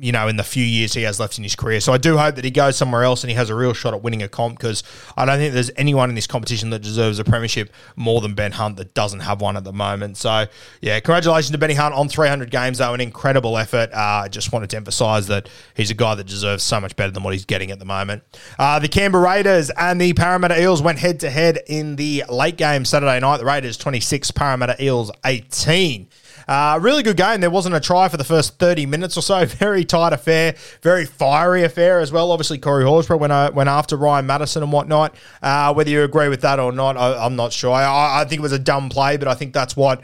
you 0.00 0.10
know, 0.10 0.26
in 0.26 0.36
the 0.36 0.44
few 0.44 0.64
years 0.64 0.94
he 0.94 1.02
has 1.02 1.20
left 1.20 1.36
in 1.36 1.44
his 1.44 1.54
career. 1.54 1.80
So 1.80 1.92
I 1.92 1.98
do 1.98 2.16
hope 2.16 2.36
that 2.36 2.44
he 2.44 2.50
goes 2.50 2.76
somewhere 2.76 3.04
else 3.04 3.22
and 3.22 3.30
he 3.30 3.36
has 3.36 3.50
a 3.50 3.54
real 3.54 3.74
shot 3.74 3.92
at 3.92 4.02
winning 4.02 4.22
a 4.22 4.28
comp 4.28 4.58
because 4.58 4.82
I 5.16 5.24
don't 5.24 5.38
think 5.38 5.52
there's 5.52 5.70
anyone 5.76 6.08
in 6.08 6.14
this 6.14 6.26
competition 6.26 6.70
that 6.70 6.80
deserves 6.80 7.18
a 7.18 7.24
premiership 7.24 7.70
more 7.94 8.20
than 8.20 8.34
Ben 8.34 8.52
Hunt 8.52 8.76
that 8.78 8.94
doesn't 8.94 9.20
have 9.20 9.40
one 9.40 9.56
at 9.56 9.64
the 9.64 9.72
moment. 9.72 10.16
So 10.16 10.46
yeah, 10.80 10.98
congratulations 11.00 11.50
to 11.50 11.58
Benny 11.58 11.74
Hunt 11.74 11.94
on 11.94 12.08
300 12.08 12.50
games 12.50 12.78
though, 12.78 12.94
an 12.94 13.00
incredible 13.00 13.58
effort. 13.58 13.90
Uh, 13.92 14.22
I 14.24 14.28
just 14.28 14.52
wanted 14.52 14.70
to 14.70 14.76
emphasise 14.76 15.26
that 15.26 15.48
he's 15.74 15.90
a 15.90 15.94
guy 15.94 16.14
that 16.14 16.26
deserves 16.26 16.62
so 16.62 16.80
much 16.80 16.96
better 16.96 17.12
than 17.12 17.22
what 17.22 17.34
he's 17.34 17.44
getting 17.44 17.70
at 17.70 17.78
the 17.78 17.84
moment. 17.84 18.22
Uh, 18.58 18.78
the 18.78 18.88
Canberra 18.88 19.24
Raiders 19.24 19.70
and 19.70 20.00
the 20.00 20.14
Parramatta 20.14 20.60
Eels 20.60 20.80
went 20.80 20.98
head 20.98 21.20
to 21.20 21.30
head 21.30 21.58
in 21.66 21.96
the 21.96 22.24
late 22.30 22.56
game 22.56 22.84
Saturday 22.84 23.20
night. 23.20 23.38
The 23.38 23.44
Raiders 23.44 23.76
26, 23.76 24.30
Parramatta 24.30 24.82
Eels 24.82 25.10
18. 25.24 26.08
Uh, 26.48 26.78
really 26.80 27.02
good 27.02 27.16
game. 27.16 27.40
There 27.40 27.50
wasn't 27.50 27.74
a 27.74 27.80
try 27.80 28.08
for 28.08 28.16
the 28.16 28.24
first 28.24 28.58
30 28.58 28.86
minutes 28.86 29.16
or 29.16 29.22
so. 29.22 29.44
Very 29.62 29.84
tight 29.84 30.12
affair, 30.12 30.54
very 30.82 31.04
fiery 31.04 31.64
affair 31.64 32.00
as 32.00 32.10
well. 32.10 32.32
Obviously, 32.32 32.58
Corey 32.58 32.84
Horsburgh 32.84 33.20
went, 33.20 33.54
went 33.54 33.68
after 33.68 33.96
Ryan 33.96 34.26
Matterson 34.26 34.62
and 34.62 34.72
whatnot. 34.72 35.14
Uh, 35.42 35.72
whether 35.72 35.90
you 35.90 36.02
agree 36.02 36.28
with 36.28 36.40
that 36.42 36.58
or 36.58 36.72
not, 36.72 36.96
I, 36.96 37.24
am 37.26 37.36
not 37.36 37.52
sure. 37.52 37.72
I, 37.72 38.20
I 38.20 38.24
think 38.24 38.40
it 38.40 38.42
was 38.42 38.52
a 38.52 38.58
dumb 38.58 38.88
play, 38.88 39.16
but 39.16 39.28
I 39.28 39.34
think 39.34 39.52
that's 39.52 39.76
what 39.76 40.02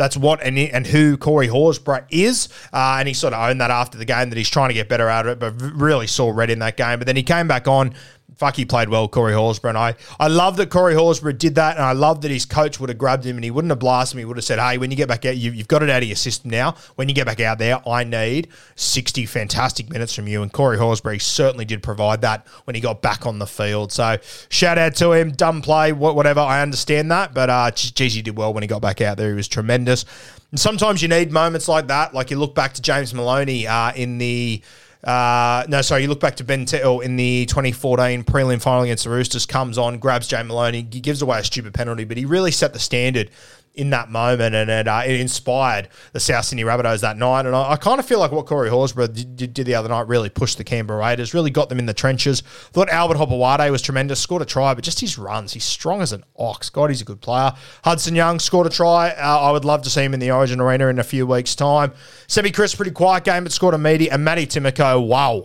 that's 0.00 0.16
what 0.16 0.42
and, 0.42 0.58
and 0.58 0.86
who 0.86 1.18
Corey 1.18 1.46
Horsburgh 1.46 2.06
is. 2.08 2.48
Uh, 2.72 2.96
and 2.98 3.06
he 3.06 3.12
sort 3.12 3.34
of 3.34 3.50
owned 3.50 3.60
that 3.60 3.70
after 3.70 3.98
the 3.98 4.06
game 4.06 4.30
that 4.30 4.38
he's 4.38 4.48
trying 4.48 4.70
to 4.70 4.74
get 4.74 4.88
better 4.88 5.10
out 5.10 5.26
of 5.26 5.32
it, 5.32 5.38
but 5.38 5.60
really 5.60 6.06
saw 6.06 6.30
red 6.30 6.48
in 6.48 6.60
that 6.60 6.78
game. 6.78 6.98
But 6.98 7.06
then 7.06 7.16
he 7.16 7.22
came 7.22 7.46
back 7.46 7.68
on, 7.68 7.92
fuck, 8.40 8.56
he 8.56 8.64
played 8.64 8.88
well, 8.88 9.06
Corey 9.06 9.34
Horsburgh. 9.34 9.68
And 9.68 9.78
I, 9.78 9.94
I 10.18 10.28
love 10.28 10.56
that 10.56 10.70
Corey 10.70 10.94
Horsburgh 10.94 11.36
did 11.36 11.56
that. 11.56 11.76
And 11.76 11.84
I 11.84 11.92
love 11.92 12.22
that 12.22 12.30
his 12.30 12.46
coach 12.46 12.80
would 12.80 12.88
have 12.88 12.96
grabbed 12.96 13.26
him 13.26 13.36
and 13.36 13.44
he 13.44 13.50
wouldn't 13.50 13.70
have 13.70 13.78
blasted 13.78 14.14
him. 14.16 14.20
He 14.20 14.24
would 14.24 14.38
have 14.38 14.44
said, 14.44 14.58
hey, 14.58 14.78
when 14.78 14.90
you 14.90 14.96
get 14.96 15.08
back 15.08 15.26
out, 15.26 15.36
you, 15.36 15.52
have 15.52 15.68
got 15.68 15.82
it 15.82 15.90
out 15.90 16.02
of 16.02 16.08
your 16.08 16.16
system 16.16 16.50
now. 16.50 16.74
When 16.94 17.06
you 17.06 17.14
get 17.14 17.26
back 17.26 17.40
out 17.40 17.58
there, 17.58 17.86
I 17.86 18.02
need 18.02 18.48
60 18.76 19.26
fantastic 19.26 19.90
minutes 19.90 20.14
from 20.14 20.26
you. 20.26 20.42
And 20.42 20.50
Corey 20.50 20.78
Horsburgh 20.78 21.20
certainly 21.20 21.66
did 21.66 21.82
provide 21.82 22.22
that 22.22 22.46
when 22.64 22.74
he 22.74 22.80
got 22.80 23.02
back 23.02 23.26
on 23.26 23.38
the 23.38 23.46
field. 23.46 23.92
So 23.92 24.16
shout 24.48 24.78
out 24.78 24.94
to 24.96 25.12
him. 25.12 25.32
Dumb 25.32 25.60
play, 25.60 25.92
whatever. 25.92 26.40
I 26.40 26.62
understand 26.62 27.10
that. 27.10 27.34
But 27.34 27.50
uh, 27.50 27.70
geez, 27.72 28.14
he 28.14 28.22
did 28.22 28.38
well 28.38 28.54
when 28.54 28.62
he 28.62 28.68
got 28.68 28.80
back 28.80 29.02
out 29.02 29.18
there. 29.18 29.28
He 29.28 29.34
was 29.34 29.48
tremendous. 29.48 30.06
And 30.50 30.58
sometimes 30.58 31.02
you 31.02 31.08
need 31.08 31.30
moments 31.30 31.68
like 31.68 31.88
that. 31.88 32.14
Like 32.14 32.30
you 32.30 32.38
look 32.38 32.54
back 32.54 32.72
to 32.72 32.80
James 32.80 33.12
Maloney 33.12 33.66
uh, 33.66 33.92
in 33.92 34.16
the 34.16 34.62
uh, 35.04 35.64
no, 35.68 35.80
sorry, 35.80 36.02
you 36.02 36.08
look 36.08 36.20
back 36.20 36.36
to 36.36 36.44
Ben 36.44 36.66
Tittle 36.66 37.00
in 37.00 37.16
the 37.16 37.46
2014 37.46 38.22
prelim 38.24 38.60
final 38.60 38.82
against 38.82 39.04
the 39.04 39.10
Roosters, 39.10 39.46
comes 39.46 39.78
on, 39.78 39.98
grabs 39.98 40.26
Jay 40.26 40.42
Maloney, 40.42 40.82
gives 40.82 41.22
away 41.22 41.38
a 41.38 41.44
stupid 41.44 41.72
penalty, 41.72 42.04
but 42.04 42.16
he 42.16 42.24
really 42.24 42.50
set 42.50 42.72
the 42.72 42.78
standard 42.78 43.30
in 43.74 43.90
that 43.90 44.10
moment, 44.10 44.54
and 44.54 44.68
it, 44.68 44.88
uh, 44.88 45.02
it 45.06 45.20
inspired 45.20 45.88
the 46.12 46.20
South 46.20 46.44
Sydney 46.44 46.64
Rabbitohs 46.64 47.00
that 47.00 47.16
night. 47.16 47.46
And 47.46 47.54
I, 47.54 47.72
I 47.72 47.76
kind 47.76 48.00
of 48.00 48.06
feel 48.06 48.18
like 48.18 48.32
what 48.32 48.46
Corey 48.46 48.68
Horsburgh 48.68 49.14
did, 49.14 49.36
did, 49.36 49.54
did, 49.54 49.66
the 49.66 49.74
other 49.76 49.88
night 49.88 50.08
really 50.08 50.28
pushed 50.28 50.58
the 50.58 50.64
Canberra 50.64 50.98
Raiders, 50.98 51.34
really 51.34 51.50
got 51.50 51.68
them 51.68 51.78
in 51.78 51.86
the 51.86 51.94
trenches. 51.94 52.40
Thought 52.40 52.88
Albert 52.88 53.16
Hopoate 53.16 53.70
was 53.70 53.80
tremendous, 53.80 54.20
scored 54.20 54.42
a 54.42 54.44
try, 54.44 54.74
but 54.74 54.82
just 54.82 55.00
his 55.00 55.16
runs, 55.16 55.52
he's 55.52 55.64
strong 55.64 56.02
as 56.02 56.12
an 56.12 56.24
ox. 56.36 56.68
God, 56.68 56.90
he's 56.90 57.00
a 57.00 57.04
good 57.04 57.20
player. 57.20 57.52
Hudson 57.84 58.14
Young 58.14 58.40
scored 58.40 58.66
a 58.66 58.70
try. 58.70 59.10
Uh, 59.10 59.38
I 59.40 59.52
would 59.52 59.64
love 59.64 59.82
to 59.82 59.90
see 59.90 60.02
him 60.02 60.14
in 60.14 60.20
the 60.20 60.32
Origin 60.32 60.60
Arena 60.60 60.88
in 60.88 60.98
a 60.98 61.04
few 61.04 61.26
weeks' 61.26 61.54
time. 61.54 61.92
Seb 62.26 62.52
Kris, 62.52 62.74
pretty 62.74 62.90
quiet 62.90 63.24
game, 63.24 63.44
but 63.44 63.52
scored 63.52 63.74
a 63.74 63.78
meaty. 63.78 64.10
And 64.10 64.24
Matty 64.24 64.46
Timoko, 64.46 65.06
wow. 65.06 65.44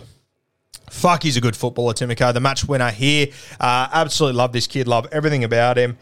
Fuck, 0.89 1.23
he's 1.23 1.37
a 1.37 1.41
good 1.41 1.55
footballer, 1.55 1.93
Timoko. 1.93 2.33
The 2.33 2.39
match 2.39 2.65
winner 2.65 2.91
here. 2.91 3.27
Uh, 3.59 3.87
absolutely 3.91 4.37
love 4.37 4.51
this 4.51 4.67
kid. 4.67 4.87
Love 4.87 5.07
everything 5.11 5.43
about 5.43 5.77
him. 5.77 5.97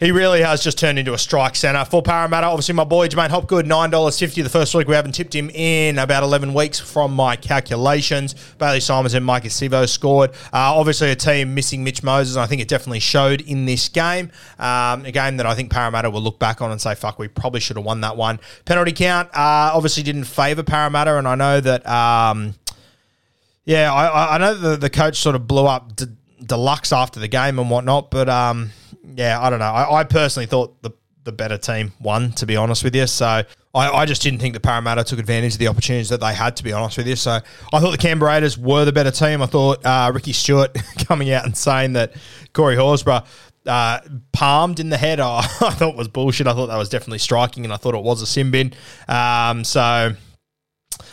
He 0.00 0.12
really 0.12 0.40
has 0.40 0.62
just 0.62 0.78
turned 0.78 0.98
into 0.98 1.12
a 1.12 1.18
strike 1.18 1.54
centre 1.54 1.84
for 1.84 2.02
Parramatta. 2.02 2.46
Obviously, 2.46 2.72
my 2.72 2.84
boy 2.84 3.06
J'maine 3.08 3.28
Hopgood, 3.28 3.66
$9.50 3.66 4.42
the 4.42 4.48
first 4.48 4.74
week. 4.74 4.88
We 4.88 4.94
haven't 4.94 5.12
tipped 5.12 5.34
him 5.34 5.50
in 5.50 5.98
about 5.98 6.22
11 6.22 6.54
weeks 6.54 6.80
from 6.80 7.12
my 7.12 7.36
calculations. 7.36 8.34
Bailey 8.56 8.80
Simons 8.80 9.12
and 9.12 9.26
Mike 9.26 9.42
Sivo 9.44 9.86
scored. 9.86 10.30
Uh, 10.54 10.72
obviously, 10.74 11.10
a 11.10 11.16
team 11.16 11.54
missing 11.54 11.84
Mitch 11.84 12.02
Moses, 12.02 12.36
and 12.36 12.42
I 12.42 12.46
think 12.46 12.62
it 12.62 12.68
definitely 12.68 13.00
showed 13.00 13.42
in 13.42 13.66
this 13.66 13.90
game. 13.90 14.30
Um, 14.58 15.04
a 15.04 15.12
game 15.12 15.36
that 15.36 15.44
I 15.44 15.54
think 15.54 15.70
Parramatta 15.70 16.08
will 16.08 16.22
look 16.22 16.38
back 16.38 16.62
on 16.62 16.70
and 16.70 16.80
say, 16.80 16.94
fuck, 16.94 17.18
we 17.18 17.28
probably 17.28 17.60
should 17.60 17.76
have 17.76 17.84
won 17.84 18.00
that 18.00 18.16
one. 18.16 18.40
Penalty 18.64 18.92
count 18.92 19.28
uh, 19.34 19.72
obviously 19.74 20.02
didn't 20.02 20.24
favour 20.24 20.62
Parramatta, 20.62 21.18
and 21.18 21.28
I 21.28 21.34
know 21.34 21.60
that, 21.60 21.86
um, 21.86 22.54
yeah, 23.66 23.92
I, 23.92 24.36
I 24.36 24.38
know 24.38 24.54
the, 24.54 24.76
the 24.76 24.88
coach 24.88 25.18
sort 25.18 25.36
of 25.36 25.46
blew 25.46 25.66
up 25.66 25.92
Deluxe 26.42 26.90
after 26.90 27.20
the 27.20 27.28
game 27.28 27.58
and 27.58 27.68
whatnot, 27.68 28.10
but. 28.10 28.30
Um, 28.30 28.70
yeah, 29.20 29.38
I 29.38 29.50
don't 29.50 29.58
know. 29.58 29.66
I, 29.66 30.00
I, 30.00 30.04
personally 30.04 30.46
thought 30.46 30.80
the 30.80 30.92
the 31.24 31.32
better 31.32 31.58
team 31.58 31.92
won, 32.00 32.32
to 32.32 32.46
be 32.46 32.56
honest 32.56 32.82
with 32.82 32.96
you. 32.96 33.06
So 33.06 33.26
I, 33.26 33.44
I 33.74 34.06
just 34.06 34.22
didn't 34.22 34.40
think 34.40 34.54
the 34.54 34.60
Parramatta 34.60 35.04
took 35.04 35.18
advantage 35.18 35.52
of 35.52 35.58
the 35.58 35.68
opportunities 35.68 36.08
that 36.08 36.20
they 36.20 36.32
had, 36.32 36.56
to 36.56 36.64
be 36.64 36.72
honest 36.72 36.96
with 36.96 37.06
you. 37.06 37.16
So 37.16 37.32
I 37.32 37.80
thought 37.80 37.90
the 37.90 37.98
Canberra 37.98 38.32
Raiders 38.32 38.56
were 38.56 38.86
the 38.86 38.92
better 38.92 39.10
team. 39.10 39.42
I 39.42 39.46
thought 39.46 39.84
uh, 39.84 40.10
Ricky 40.14 40.32
Stuart 40.32 40.74
coming 41.06 41.30
out 41.30 41.44
and 41.44 41.54
saying 41.54 41.92
that 41.92 42.14
Corey 42.54 42.76
Horsburgh 42.76 43.26
uh, 43.66 44.00
palmed 44.32 44.80
in 44.80 44.88
the 44.88 44.96
head, 44.96 45.20
I 45.20 45.42
thought 45.42 45.96
was 45.96 46.08
bullshit. 46.08 46.46
I 46.46 46.54
thought 46.54 46.68
that 46.68 46.78
was 46.78 46.88
definitely 46.88 47.18
striking, 47.18 47.64
and 47.64 47.74
I 47.74 47.76
thought 47.76 47.94
it 47.94 48.02
was 48.02 48.22
a 48.22 48.26
sin 48.26 48.50
bin. 48.50 48.72
Um, 49.06 49.64
so. 49.64 50.14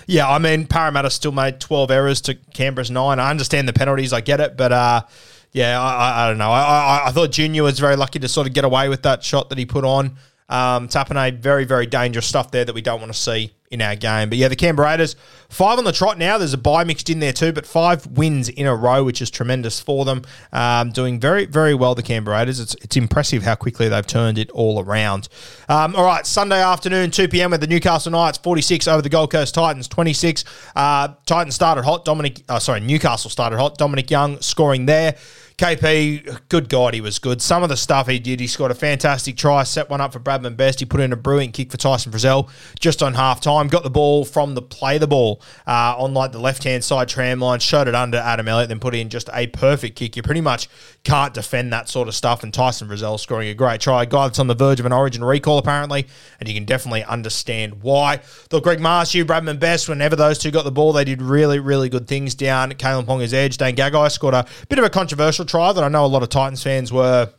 Yeah, 0.10 0.30
I 0.30 0.40
mean, 0.40 0.68
Parramatta 0.68 1.10
still 1.10 1.34
made 1.34 1.60
12 1.60 1.92
errors 1.92 2.22
to 2.22 2.36
Canberra's 2.36 2.90
nine. 2.90 3.20
I 3.20 3.30
understand 3.30 3.68
the 3.68 3.74
penalties, 3.74 4.14
I 4.14 4.22
get 4.22 4.40
it, 4.40 4.56
but 4.56 4.72
uh, 4.72 5.02
yeah, 5.52 5.82
I, 5.82 6.24
I, 6.24 6.28
don't 6.28 6.38
know. 6.38 6.52
I, 6.52 6.62
I, 6.62 7.08
I 7.08 7.12
thought 7.12 7.32
Junior 7.32 7.64
was 7.64 7.80
very 7.80 7.96
lucky 7.96 8.20
to 8.20 8.28
sort 8.28 8.48
of 8.48 8.54
get 8.54 8.66
away 8.66 8.90
with 8.90 9.04
that 9.04 9.24
shot 9.24 9.50
that 9.50 9.58
he 9.58 9.66
put 9.66 9.86
on. 9.86 10.18
Um, 10.50 10.88
Tapine, 10.88 11.40
very, 11.40 11.66
very 11.66 11.86
dangerous 11.86 12.26
stuff 12.26 12.52
there 12.52 12.66
that 12.66 12.74
we 12.74 12.82
don't 12.82 13.00
want 13.00 13.12
to 13.12 13.20
see 13.20 13.54
in 13.70 13.82
our 13.82 13.96
game. 13.96 14.30
But 14.30 14.38
yeah, 14.38 14.48
the 14.48 14.56
Canberra 14.56 14.90
Raiders, 14.90 15.16
five 15.50 15.78
on 15.78 15.84
the 15.84 15.92
trot 15.92 16.18
now. 16.18 16.38
There's 16.38 16.54
a 16.54 16.58
bye 16.58 16.84
mixed 16.84 17.10
in 17.10 17.20
there 17.20 17.34
too, 17.34 17.52
but 17.52 17.66
five 17.66 18.06
wins 18.08 18.50
in 18.50 18.66
a 18.66 18.76
row, 18.76 19.04
which 19.04 19.22
is 19.22 19.30
tremendous 19.30 19.80
for 19.80 20.06
them. 20.06 20.22
Um, 20.54 20.92
doing 20.92 21.20
very, 21.20 21.46
very 21.46 21.74
well, 21.74 21.96
the 21.96 22.04
Canberra 22.04 22.38
Raiders. 22.38 22.60
It's, 22.60 22.76
it's 22.76 22.96
impressive 22.96 23.44
how 23.44 23.56
quickly 23.56 23.90
they've 23.90 24.08
turned 24.08 24.38
it 24.38 24.50
all 24.52 24.82
around. 24.82 25.28
Um, 25.68 25.96
all 25.96 26.06
right, 26.06 26.26
Sunday 26.26 26.62
afternoon, 26.62 27.12
2 27.12 27.28
p.m. 27.28 27.52
with 27.52 27.62
the 27.62 27.68
Newcastle 27.68 28.12
Knights, 28.12 28.38
46 28.38 28.88
over 28.88 29.02
the 29.02 29.10
Gold 29.10 29.32
Coast 29.32 29.54
Titans, 29.54 29.88
26. 29.88 30.46
Uh, 30.76 31.10
Titans 31.26 31.56
started 31.56 31.84
hot. 31.84 32.06
Dominic, 32.06 32.44
uh, 32.48 32.60
sorry, 32.60 32.80
Newcastle 32.80 33.30
started 33.30 33.58
hot. 33.58 33.78
Dominic 33.78 34.10
Young 34.10 34.40
scoring 34.42 34.86
there. 34.86 35.18
KP, 35.58 36.40
good 36.50 36.70
God, 36.70 36.94
he 36.94 37.02
was 37.02 37.18
good. 37.18 37.42
Some 37.42 37.64
of 37.64 37.70
the 37.70 37.78
stuff 37.78 38.08
he 38.08 38.20
did, 38.20 38.40
he 38.40 38.46
scored 38.46 38.70
a 38.70 38.76
fantastic 38.76 39.38
try, 39.38 39.64
set 39.64 39.90
one 39.90 40.00
up 40.00 40.14
for 40.14 40.20
Bradman 40.20 40.56
Best. 40.56 40.82
He 40.82 40.86
put 40.86 41.00
in 41.00 41.12
a 41.12 41.16
brilliant 41.16 41.56
kick 41.56 41.72
for 41.72 41.78
Tyson 41.78 42.12
Frizell 42.12 42.48
just 42.80 43.02
on 43.02 43.16
half 43.16 43.42
time. 43.42 43.68
Got 43.68 43.82
the 43.82 43.90
ball 43.90 44.24
from 44.24 44.54
the 44.54 44.62
play 44.62 45.00
the 45.00 45.08
ball 45.08 45.42
uh, 45.66 45.96
on 45.98 46.14
like 46.14 46.32
the 46.32 46.38
left 46.38 46.64
hand 46.64 46.84
side 46.84 47.10
tram 47.10 47.40
line, 47.40 47.60
showed 47.60 47.88
it 47.88 47.96
under 47.96 48.20
Adam 48.20 48.48
Elliott, 48.48 48.70
then 48.70 48.80
put 48.80 48.94
in 48.94 49.10
just 49.10 49.32
a 49.34 49.48
perfect 49.48 49.96
kick. 49.96 50.16
You 50.16 50.22
pretty 50.22 50.42
much 50.42 50.70
can't 51.04 51.34
defend 51.34 51.74
that 51.74 51.90
sort 51.90 52.08
of 52.08 52.14
stuff. 52.14 52.44
And 52.44 52.54
Tyson 52.54 52.88
Frizell 52.88 53.20
scoring 53.20 53.50
a 53.50 53.56
great 53.56 53.82
try. 53.82 54.04
A 54.04 54.06
guy 54.06 54.28
that's 54.28 54.38
on 54.38 54.46
the 54.46 54.54
verge 54.54 54.80
of 54.80 54.86
an 54.86 54.94
origin 54.94 55.24
recall, 55.24 55.58
apparently, 55.58 56.06
and 56.40 56.48
you 56.48 56.54
can 56.54 56.66
definitely 56.66 57.04
understand 57.04 57.82
why. 57.82 58.22
Though 58.52 58.60
Greg 58.60 58.78
Marzhew, 58.78 59.24
Bradman 59.24 59.60
Best, 59.60 59.90
whenever 59.90 60.16
those 60.16 60.38
two 60.38 60.52
got 60.52 60.66
the 60.66 60.72
ball, 60.72 60.94
they 60.94 61.04
did 61.04 61.20
really, 61.20 61.58
really 61.58 61.90
good 61.90 62.08
things 62.08 62.36
down. 62.36 62.74
Kalyn 62.74 63.06
Ponga's 63.06 63.34
edge. 63.34 63.58
Dane 63.58 63.76
Gagai 63.76 64.12
scored 64.12 64.36
a 64.36 64.46
bit 64.70 64.78
of 64.78 64.86
a 64.86 64.90
controversial 64.92 65.47
try 65.48 65.72
that 65.72 65.84
I 65.84 65.88
know 65.88 66.06
a 66.06 66.08
lot 66.08 66.24
of 66.24 66.30
Titans 66.30 66.62
fans 66.62 66.92
were 66.92 67.30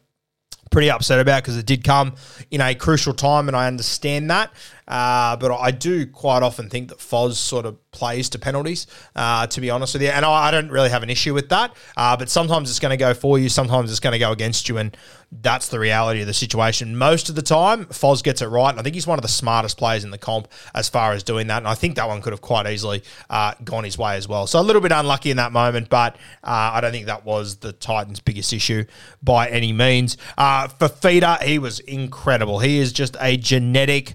pretty 0.71 0.91
upset 0.91 1.19
about 1.19 1.43
because 1.43 1.57
it 1.57 1.67
did 1.67 1.85
come 1.85 2.15
in 2.51 2.61
a 2.61 2.75
crucial 2.75 3.15
time, 3.15 3.49
and 3.49 3.57
I 3.57 3.67
understand 3.67 4.31
that. 4.31 4.53
Uh, 4.89 5.37
but 5.37 5.55
I 5.55 5.71
do 5.71 6.07
quite 6.07 6.43
often 6.43 6.71
think 6.71 6.89
that 6.89 6.99
Foz 6.99 7.35
sort 7.35 7.67
of 7.67 7.77
plays 7.91 8.29
to 8.31 8.39
penalties, 8.39 8.87
uh, 9.15 9.47
to 9.47 9.61
be 9.61 9.71
honest 9.71 9.95
with 9.95 10.03
you. 10.03 10.09
And 10.09 10.25
I, 10.25 10.49
I 10.49 10.51
don't 10.51 10.71
really 10.71 10.89
have 10.89 11.03
an 11.03 11.11
issue 11.11 11.35
with 11.35 11.51
that. 11.51 11.77
Uh, 11.97 12.17
but 12.17 12.31
sometimes 12.31 12.71
it's 12.71 12.79
going 12.79 12.91
to 12.91 12.97
go 12.97 13.13
for 13.13 13.39
you, 13.39 13.49
sometimes 13.49 13.91
it's 13.91 14.01
going 14.01 14.13
to 14.13 14.19
go 14.19 14.33
against 14.33 14.69
you. 14.69 14.79
And 14.79 14.97
that's 15.31 15.69
the 15.69 15.79
reality 15.79 16.23
of 16.23 16.27
the 16.27 16.35
situation. 16.35 16.97
Most 16.97 17.29
of 17.29 17.35
the 17.35 17.43
time, 17.43 17.85
Foz 17.87 18.23
gets 18.23 18.41
it 18.41 18.47
right. 18.47 18.71
And 18.71 18.81
I 18.81 18.83
think 18.83 18.95
he's 18.95 19.07
one 19.07 19.19
of 19.19 19.23
the 19.23 19.29
smartest 19.29 19.77
players 19.77 20.05
in 20.05 20.11
the 20.11 20.19
comp 20.19 20.49
as 20.75 20.89
far 20.89 21.13
as 21.13 21.23
doing 21.23 21.49
that. 21.49 21.59
And 21.59 21.69
I 21.69 21.75
think 21.75 21.97
that 21.97 22.09
one 22.09 22.23
could 22.23 22.33
have 22.33 22.41
quite 22.41 22.67
easily 22.67 23.03
uh, 23.29 23.55
gone 23.63 23.85
his 23.85 23.99
way 23.99 24.17
as 24.17 24.27
well. 24.27 24.47
So 24.47 24.59
a 24.59 24.63
little 24.63 24.81
bit 24.81 24.93
unlucky 24.93 25.31
in 25.31 25.37
that 25.37 25.53
moment, 25.53 25.91
but 25.91 26.17
uh, 26.43 26.71
I 26.75 26.81
don't 26.81 26.93
think 26.93 27.07
that 27.07 27.27
was 27.27 27.57
the 27.57 27.73
Titans' 27.73 28.21
biggest 28.21 28.53
issue 28.55 28.85
by 29.23 29.49
any 29.49 29.73
means. 29.73 30.17
Uh, 30.39 30.69
for 30.69 30.89
Fifita, 30.89 31.43
he 31.43 31.59
was 31.59 31.81
incredible. 31.81 32.61
He 32.61 32.79
is 32.79 32.93
just 32.93 33.17
a 33.21 33.37
genetic 33.37 34.15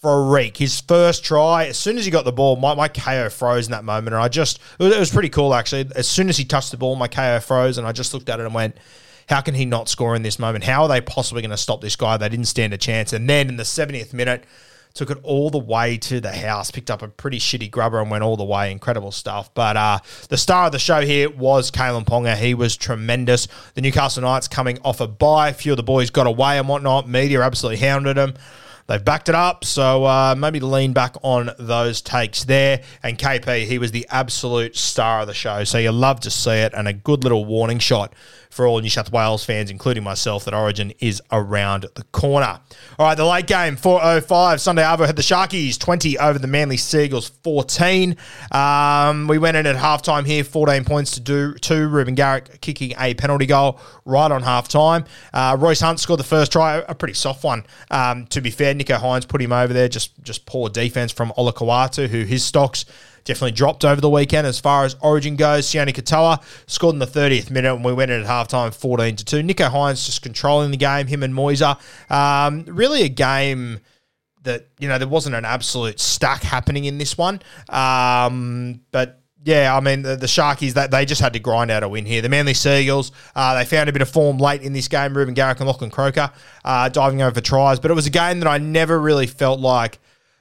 freak. 0.00 0.56
His 0.56 0.80
first 0.80 1.24
try, 1.24 1.66
as 1.66 1.78
soon 1.78 1.98
as 1.98 2.04
he 2.04 2.10
got 2.10 2.24
the 2.24 2.32
ball, 2.32 2.56
my, 2.56 2.74
my 2.74 2.88
Kayo 2.88 3.30
froze 3.30 3.66
in 3.66 3.72
that 3.72 3.84
moment. 3.84 4.14
And 4.14 4.22
I 4.22 4.28
just, 4.28 4.58
it 4.78 4.84
was, 4.84 4.94
it 4.94 4.98
was 4.98 5.10
pretty 5.10 5.28
cool 5.28 5.54
actually. 5.54 5.90
As 5.94 6.08
soon 6.08 6.28
as 6.28 6.36
he 6.36 6.44
touched 6.44 6.70
the 6.70 6.76
ball, 6.76 6.96
my 6.96 7.08
Kayo 7.08 7.42
froze. 7.42 7.78
And 7.78 7.86
I 7.86 7.92
just 7.92 8.14
looked 8.14 8.28
at 8.28 8.40
it 8.40 8.46
and 8.46 8.54
went, 8.54 8.76
How 9.28 9.40
can 9.40 9.54
he 9.54 9.64
not 9.64 9.88
score 9.88 10.14
in 10.14 10.22
this 10.22 10.38
moment? 10.38 10.64
How 10.64 10.82
are 10.82 10.88
they 10.88 11.00
possibly 11.00 11.42
going 11.42 11.50
to 11.50 11.56
stop 11.56 11.80
this 11.80 11.96
guy? 11.96 12.16
They 12.16 12.28
didn't 12.28 12.46
stand 12.46 12.72
a 12.72 12.78
chance. 12.78 13.12
And 13.12 13.28
then 13.28 13.48
in 13.48 13.56
the 13.56 13.64
70th 13.64 14.12
minute, 14.12 14.44
took 14.94 15.10
it 15.10 15.18
all 15.22 15.50
the 15.50 15.58
way 15.58 15.96
to 15.96 16.20
the 16.20 16.32
house, 16.32 16.70
picked 16.70 16.90
up 16.90 17.02
a 17.02 17.08
pretty 17.08 17.38
shitty 17.38 17.70
grubber 17.70 18.00
and 18.00 18.10
went 18.10 18.24
all 18.24 18.36
the 18.36 18.44
way. 18.44 18.72
Incredible 18.72 19.12
stuff. 19.12 19.52
But 19.54 19.76
uh, 19.76 19.98
the 20.28 20.36
star 20.36 20.66
of 20.66 20.72
the 20.72 20.78
show 20.78 21.02
here 21.02 21.30
was 21.30 21.70
Kalyn 21.70 22.04
Ponga. 22.04 22.36
He 22.36 22.54
was 22.54 22.76
tremendous. 22.76 23.46
The 23.74 23.80
Newcastle 23.80 24.22
Knights 24.22 24.48
coming 24.48 24.78
off 24.84 25.00
a 25.00 25.06
bye. 25.06 25.50
A 25.50 25.54
few 25.54 25.72
of 25.72 25.76
the 25.76 25.82
boys 25.82 26.10
got 26.10 26.26
away 26.26 26.58
and 26.58 26.68
whatnot. 26.68 27.08
Media 27.08 27.42
absolutely 27.42 27.86
hounded 27.86 28.16
him. 28.16 28.34
They've 28.88 29.04
backed 29.04 29.28
it 29.28 29.34
up, 29.34 29.64
so 29.66 30.04
uh, 30.04 30.34
maybe 30.36 30.60
lean 30.60 30.94
back 30.94 31.14
on 31.22 31.50
those 31.58 32.00
takes 32.00 32.44
there. 32.44 32.82
And 33.02 33.18
KP, 33.18 33.66
he 33.66 33.78
was 33.78 33.92
the 33.92 34.06
absolute 34.10 34.76
star 34.76 35.20
of 35.20 35.26
the 35.26 35.34
show, 35.34 35.64
so 35.64 35.76
you 35.76 35.92
love 35.92 36.20
to 36.20 36.30
see 36.30 36.52
it, 36.52 36.72
and 36.74 36.88
a 36.88 36.94
good 36.94 37.22
little 37.22 37.44
warning 37.44 37.80
shot 37.80 38.14
for 38.50 38.66
all 38.66 38.80
New 38.80 38.88
South 38.88 39.12
Wales 39.12 39.44
fans, 39.44 39.70
including 39.70 40.02
myself, 40.02 40.44
that 40.44 40.54
Origin 40.54 40.92
is 40.98 41.22
around 41.30 41.86
the 41.94 42.02
corner. 42.12 42.60
All 42.98 43.06
right, 43.06 43.14
the 43.14 43.24
late 43.24 43.46
game, 43.46 43.76
4.05. 43.76 44.58
Sunday 44.58 44.82
Arvo 44.82 45.06
had 45.06 45.16
the 45.16 45.22
Sharkies 45.22 45.78
20 45.78 46.18
over 46.18 46.38
the 46.38 46.46
Manly 46.46 46.76
Seagulls 46.76 47.28
14. 47.44 48.16
Um, 48.50 49.28
we 49.28 49.38
went 49.38 49.56
in 49.56 49.66
at 49.66 49.76
halftime 49.76 50.26
here, 50.26 50.44
14 50.44 50.84
points 50.84 51.12
to 51.12 51.20
do 51.20 51.54
two. 51.54 51.88
Reuben 51.88 52.14
Garrick 52.14 52.60
kicking 52.60 52.94
a 52.98 53.14
penalty 53.14 53.46
goal 53.46 53.80
right 54.04 54.30
on 54.30 54.42
halftime. 54.42 55.06
Uh, 55.32 55.56
Royce 55.58 55.80
Hunt 55.80 56.00
scored 56.00 56.20
the 56.20 56.24
first 56.24 56.50
try, 56.50 56.82
a 56.88 56.94
pretty 56.94 57.14
soft 57.14 57.44
one, 57.44 57.64
um, 57.90 58.26
to 58.28 58.40
be 58.40 58.50
fair. 58.50 58.74
Nicho 58.78 58.98
Hynes 58.98 59.26
put 59.26 59.42
him 59.42 59.52
over 59.52 59.72
there, 59.72 59.88
just, 59.88 60.12
just 60.22 60.46
poor 60.46 60.68
defense 60.68 61.12
from 61.12 61.32
Olakau'atu, 61.36 62.08
who 62.08 62.24
his 62.24 62.44
stocks 62.44 62.84
definitely 63.24 63.52
dropped 63.52 63.84
over 63.84 64.00
the 64.00 64.08
weekend 64.08 64.46
as 64.46 64.58
far 64.58 64.84
as 64.84 64.96
Origin 65.00 65.36
goes. 65.36 65.66
Sione 65.66 65.90
Katoa 65.90 66.42
scored 66.66 66.94
in 66.94 66.98
the 66.98 67.06
30th 67.06 67.50
minute 67.50 67.74
and 67.74 67.84
we 67.84 67.92
went 67.92 68.10
in 68.10 68.22
at 68.22 68.26
halftime 68.26 68.74
14 68.74 69.16
to 69.16 69.24
2. 69.24 69.36
Nicho 69.42 69.70
Hynes 69.70 70.06
just 70.06 70.22
controlling 70.22 70.70
the 70.70 70.76
game, 70.76 71.06
him 71.06 71.22
and 71.22 71.34
Moiser. 71.34 71.78
Um, 72.10 72.64
really 72.66 73.02
a 73.02 73.08
game 73.08 73.80
that, 74.44 74.68
you 74.78 74.88
know, 74.88 74.98
there 74.98 75.08
wasn't 75.08 75.34
an 75.34 75.44
absolute 75.44 76.00
stack 76.00 76.42
happening 76.42 76.86
in 76.86 76.96
this 76.96 77.18
one. 77.18 77.40
Um, 77.68 78.80
but 78.92 79.17
yeah, 79.44 79.74
I 79.74 79.80
mean, 79.80 80.02
the, 80.02 80.16
the 80.16 80.26
Sharkies, 80.26 80.74
they, 80.74 80.86
they 80.88 81.04
just 81.04 81.20
had 81.20 81.32
to 81.34 81.38
grind 81.38 81.70
out 81.70 81.82
a 81.82 81.88
win 81.88 82.04
here. 82.04 82.20
The 82.22 82.28
Manly 82.28 82.54
Seagulls, 82.54 83.12
uh, 83.34 83.54
they 83.54 83.64
found 83.64 83.88
a 83.88 83.92
bit 83.92 84.02
of 84.02 84.08
form 84.08 84.38
late 84.38 84.62
in 84.62 84.72
this 84.72 84.88
game. 84.88 85.16
Reuben 85.16 85.34
Garrick 85.34 85.60
and 85.60 85.68
Lachlan 85.68 85.90
Croker 85.90 86.30
uh, 86.64 86.88
diving 86.88 87.22
over 87.22 87.34
for 87.34 87.40
tries. 87.40 87.78
But 87.78 87.90
it 87.90 87.94
was 87.94 88.06
a 88.06 88.10
game 88.10 88.40
that 88.40 88.48
I 88.48 88.58
never 88.58 88.98
really 88.98 89.26
felt 89.26 89.60
like 89.60 89.98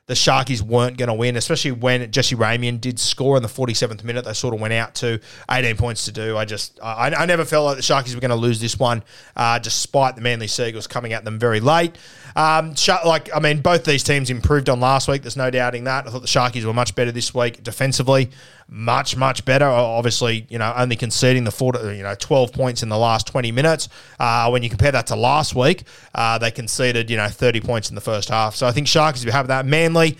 the 0.07 0.13
Sharkies 0.13 0.61
weren't 0.61 0.97
going 0.97 1.09
to 1.09 1.13
win, 1.13 1.35
especially 1.35 1.73
when 1.73 2.09
Jesse 2.11 2.35
Ramien 2.35 2.79
did 2.79 2.97
score 2.97 3.35
in 3.35 3.43
the 3.43 3.49
47th 3.49 4.05
minute. 4.05 4.23
They 4.23 4.33
sort 4.33 4.53
of 4.53 4.61
went 4.61 4.73
out 4.73 4.95
to 4.95 5.19
18 5.51 5.75
points 5.75 6.05
to 6.05 6.13
do. 6.13 6.37
I 6.37 6.45
just, 6.45 6.79
I, 6.81 7.09
I 7.09 7.25
never 7.25 7.43
felt 7.43 7.65
like 7.65 7.75
the 7.75 7.83
Sharkies 7.83 8.15
were 8.15 8.21
going 8.21 8.29
to 8.29 8.37
lose 8.37 8.61
this 8.61 8.79
one, 8.79 9.03
uh, 9.35 9.59
despite 9.59 10.15
the 10.15 10.21
Manly 10.21 10.47
Seagulls 10.47 10.87
coming 10.87 11.11
at 11.11 11.25
them 11.25 11.37
very 11.37 11.59
late. 11.59 11.97
Um, 12.37 12.75
like, 13.05 13.35
I 13.35 13.41
mean, 13.41 13.61
both 13.61 13.83
these 13.83 14.01
teams 14.01 14.29
improved 14.29 14.69
on 14.69 14.79
last 14.79 15.09
week. 15.09 15.23
There's 15.23 15.35
no 15.35 15.51
doubting 15.51 15.83
that. 15.83 16.07
I 16.07 16.09
thought 16.09 16.21
the 16.21 16.27
Sharkies 16.27 16.63
were 16.63 16.73
much 16.73 16.95
better 16.95 17.11
this 17.11 17.33
week 17.33 17.61
defensively, 17.61 18.29
much, 18.69 19.15
much 19.15 19.45
better. 19.45 19.65
Obviously, 19.65 20.45
you 20.49 20.57
know, 20.57 20.73
only 20.75 20.95
conceding 20.95 21.43
the 21.43 21.51
40, 21.51 21.95
you 21.95 22.03
know, 22.03 22.15
12 22.15 22.51
points 22.53 22.83
in 22.83 22.89
the 22.89 22.97
last 22.97 23.27
20 23.27 23.51
minutes. 23.51 23.89
Uh, 24.19 24.49
when 24.49 24.63
you 24.63 24.69
compare 24.69 24.91
that 24.91 25.07
to 25.07 25.15
last 25.15 25.55
week, 25.55 25.83
uh, 26.13 26.37
they 26.37 26.51
conceded, 26.51 27.09
you 27.09 27.17
know, 27.17 27.27
30 27.27 27.61
points 27.61 27.89
in 27.89 27.95
the 27.95 28.01
first 28.01 28.29
half. 28.29 28.55
So 28.55 28.67
I 28.67 28.71
think 28.71 28.87
Sharkies 28.87 29.25
will 29.25 29.31
have 29.31 29.47
that. 29.47 29.65
Manly, 29.65 30.17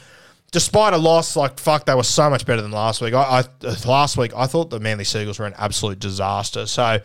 despite 0.51 0.93
a 0.93 0.97
loss, 0.97 1.35
like 1.35 1.59
fuck, 1.59 1.85
they 1.85 1.95
were 1.95 2.03
so 2.03 2.29
much 2.29 2.45
better 2.45 2.61
than 2.61 2.71
last 2.71 3.01
week. 3.01 3.13
I, 3.13 3.43
I 3.63 3.87
last 3.87 4.17
week 4.17 4.31
I 4.35 4.47
thought 4.47 4.69
the 4.69 4.79
Manly 4.79 5.03
Seagulls 5.03 5.39
were 5.39 5.45
an 5.45 5.55
absolute 5.57 5.99
disaster. 5.99 6.65
So 6.65 6.99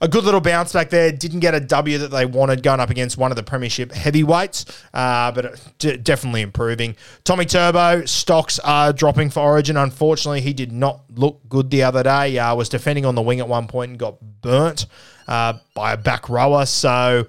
a 0.00 0.08
good 0.08 0.24
little 0.24 0.40
bounce 0.40 0.72
back 0.72 0.90
there. 0.90 1.12
Didn't 1.12 1.40
get 1.40 1.54
a 1.54 1.60
W 1.60 1.98
that 1.98 2.08
they 2.08 2.26
wanted 2.26 2.62
going 2.62 2.80
up 2.80 2.90
against 2.90 3.18
one 3.18 3.30
of 3.32 3.36
the 3.36 3.42
Premiership 3.42 3.92
heavyweights, 3.92 4.64
uh, 4.94 5.32
but 5.32 5.60
d- 5.78 5.96
definitely 5.96 6.42
improving. 6.42 6.96
Tommy 7.24 7.44
Turbo 7.44 8.04
stocks 8.04 8.58
are 8.60 8.92
dropping 8.92 9.30
for 9.30 9.40
Origin. 9.40 9.76
Unfortunately, 9.76 10.40
he 10.40 10.52
did 10.52 10.72
not 10.72 11.02
look 11.14 11.40
good 11.48 11.70
the 11.70 11.82
other 11.82 12.02
day. 12.02 12.38
Uh, 12.38 12.54
was 12.54 12.68
defending 12.68 13.04
on 13.04 13.14
the 13.14 13.22
wing 13.22 13.40
at 13.40 13.48
one 13.48 13.66
point 13.66 13.90
and 13.90 13.98
got 13.98 14.16
burnt 14.40 14.86
uh, 15.26 15.54
by 15.74 15.92
a 15.92 15.96
back 15.96 16.28
rower. 16.28 16.66
So 16.66 17.26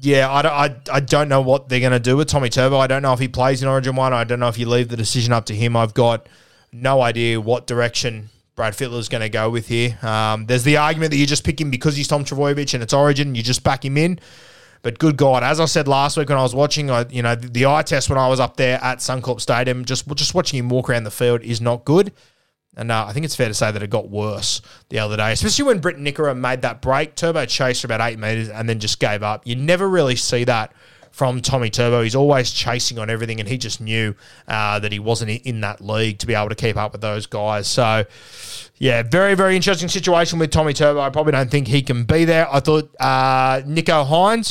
yeah, 0.00 0.30
I, 0.30 0.66
I, 0.66 0.76
I 0.92 1.00
don't 1.00 1.28
know 1.28 1.40
what 1.40 1.68
they're 1.68 1.80
going 1.80 1.92
to 1.92 2.00
do 2.00 2.16
with 2.16 2.28
Tommy 2.28 2.48
Turbo. 2.48 2.78
I 2.78 2.86
don't 2.86 3.02
know 3.02 3.12
if 3.12 3.18
he 3.18 3.28
plays 3.28 3.62
in 3.62 3.68
Origin 3.68 3.96
1. 3.96 4.12
I 4.12 4.24
don't 4.24 4.40
know 4.40 4.48
if 4.48 4.58
you 4.58 4.68
leave 4.68 4.88
the 4.88 4.96
decision 4.96 5.32
up 5.32 5.46
to 5.46 5.54
him. 5.54 5.76
I've 5.76 5.94
got 5.94 6.28
no 6.72 7.00
idea 7.00 7.40
what 7.40 7.66
direction 7.66 8.28
Brad 8.56 8.74
Fittler's 8.74 9.08
going 9.08 9.20
to 9.20 9.28
go 9.28 9.50
with 9.50 9.68
here. 9.68 9.98
Um, 10.02 10.46
there's 10.46 10.64
the 10.64 10.78
argument 10.78 11.10
that 11.12 11.18
you 11.18 11.26
just 11.26 11.44
pick 11.44 11.60
him 11.60 11.70
because 11.70 11.94
he's 11.94 12.08
Tom 12.08 12.24
Trbojevic 12.24 12.72
and 12.74 12.82
it's 12.82 12.94
Origin, 12.94 13.34
you 13.34 13.42
just 13.42 13.62
back 13.62 13.84
him 13.84 13.96
in. 13.98 14.18
But 14.82 14.98
good 14.98 15.16
God, 15.16 15.42
as 15.42 15.60
I 15.60 15.66
said 15.66 15.88
last 15.88 16.16
week 16.16 16.28
when 16.28 16.38
I 16.38 16.42
was 16.42 16.54
watching, 16.54 16.90
I, 16.90 17.06
you 17.10 17.22
know, 17.22 17.34
the, 17.34 17.48
the 17.48 17.66
eye 17.66 17.82
test 17.82 18.08
when 18.08 18.18
I 18.18 18.28
was 18.28 18.40
up 18.40 18.56
there 18.56 18.82
at 18.82 18.98
Suncorp 18.98 19.40
Stadium, 19.40 19.84
just 19.84 20.06
just 20.14 20.34
watching 20.34 20.58
him 20.58 20.68
walk 20.68 20.88
around 20.88 21.04
the 21.04 21.10
field 21.10 21.42
is 21.42 21.60
not 21.60 21.84
good. 21.84 22.12
And 22.76 22.92
uh, 22.92 23.06
I 23.06 23.12
think 23.12 23.24
it's 23.24 23.34
fair 23.34 23.48
to 23.48 23.54
say 23.54 23.70
that 23.70 23.82
it 23.82 23.90
got 23.90 24.10
worse 24.10 24.60
the 24.90 24.98
other 24.98 25.16
day, 25.16 25.32
especially 25.32 25.64
when 25.64 25.80
Briton 25.80 26.04
Nikora 26.04 26.38
made 26.38 26.62
that 26.62 26.82
break. 26.82 27.14
Turbo 27.14 27.46
chased 27.46 27.80
for 27.80 27.86
about 27.86 28.00
eight 28.02 28.18
metres 28.18 28.48
and 28.48 28.68
then 28.68 28.78
just 28.78 29.00
gave 29.00 29.22
up. 29.22 29.46
You 29.46 29.56
never 29.56 29.88
really 29.88 30.16
see 30.16 30.44
that 30.44 30.72
from 31.16 31.40
Tommy 31.40 31.70
Turbo. 31.70 32.02
He's 32.02 32.14
always 32.14 32.50
chasing 32.50 32.98
on 32.98 33.08
everything, 33.08 33.40
and 33.40 33.48
he 33.48 33.56
just 33.56 33.80
knew 33.80 34.14
uh, 34.48 34.78
that 34.80 34.92
he 34.92 34.98
wasn't 34.98 35.30
in 35.30 35.62
that 35.62 35.80
league 35.80 36.18
to 36.18 36.26
be 36.26 36.34
able 36.34 36.50
to 36.50 36.54
keep 36.54 36.76
up 36.76 36.92
with 36.92 37.00
those 37.00 37.24
guys. 37.24 37.66
So, 37.66 38.04
yeah, 38.76 39.02
very, 39.02 39.34
very 39.34 39.56
interesting 39.56 39.88
situation 39.88 40.38
with 40.38 40.50
Tommy 40.50 40.74
Turbo. 40.74 41.00
I 41.00 41.08
probably 41.08 41.32
don't 41.32 41.50
think 41.50 41.68
he 41.68 41.80
can 41.80 42.04
be 42.04 42.26
there. 42.26 42.46
I 42.52 42.60
thought 42.60 42.94
uh, 43.00 43.62
Nicho 43.62 44.06
Hynes. 44.06 44.50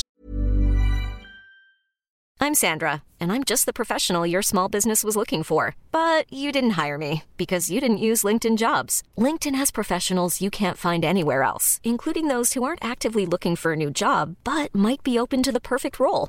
I'm 2.40 2.54
Sandra, 2.54 3.04
and 3.20 3.30
I'm 3.30 3.44
just 3.44 3.64
the 3.64 3.72
professional 3.72 4.26
your 4.26 4.42
small 4.42 4.68
business 4.68 5.04
was 5.04 5.14
looking 5.14 5.44
for. 5.44 5.76
But 5.92 6.30
you 6.32 6.50
didn't 6.50 6.70
hire 6.70 6.98
me 6.98 7.22
because 7.36 7.70
you 7.70 7.80
didn't 7.80 8.06
use 8.08 8.24
LinkedIn 8.24 8.56
jobs. 8.56 9.04
LinkedIn 9.16 9.54
has 9.54 9.70
professionals 9.70 10.40
you 10.40 10.50
can't 10.50 10.76
find 10.76 11.04
anywhere 11.04 11.44
else, 11.44 11.80
including 11.84 12.26
those 12.26 12.54
who 12.54 12.64
aren't 12.64 12.84
actively 12.84 13.24
looking 13.24 13.54
for 13.54 13.72
a 13.72 13.76
new 13.76 13.92
job 13.92 14.34
but 14.42 14.74
might 14.74 15.04
be 15.04 15.16
open 15.16 15.44
to 15.44 15.52
the 15.52 15.60
perfect 15.60 16.00
role, 16.00 16.28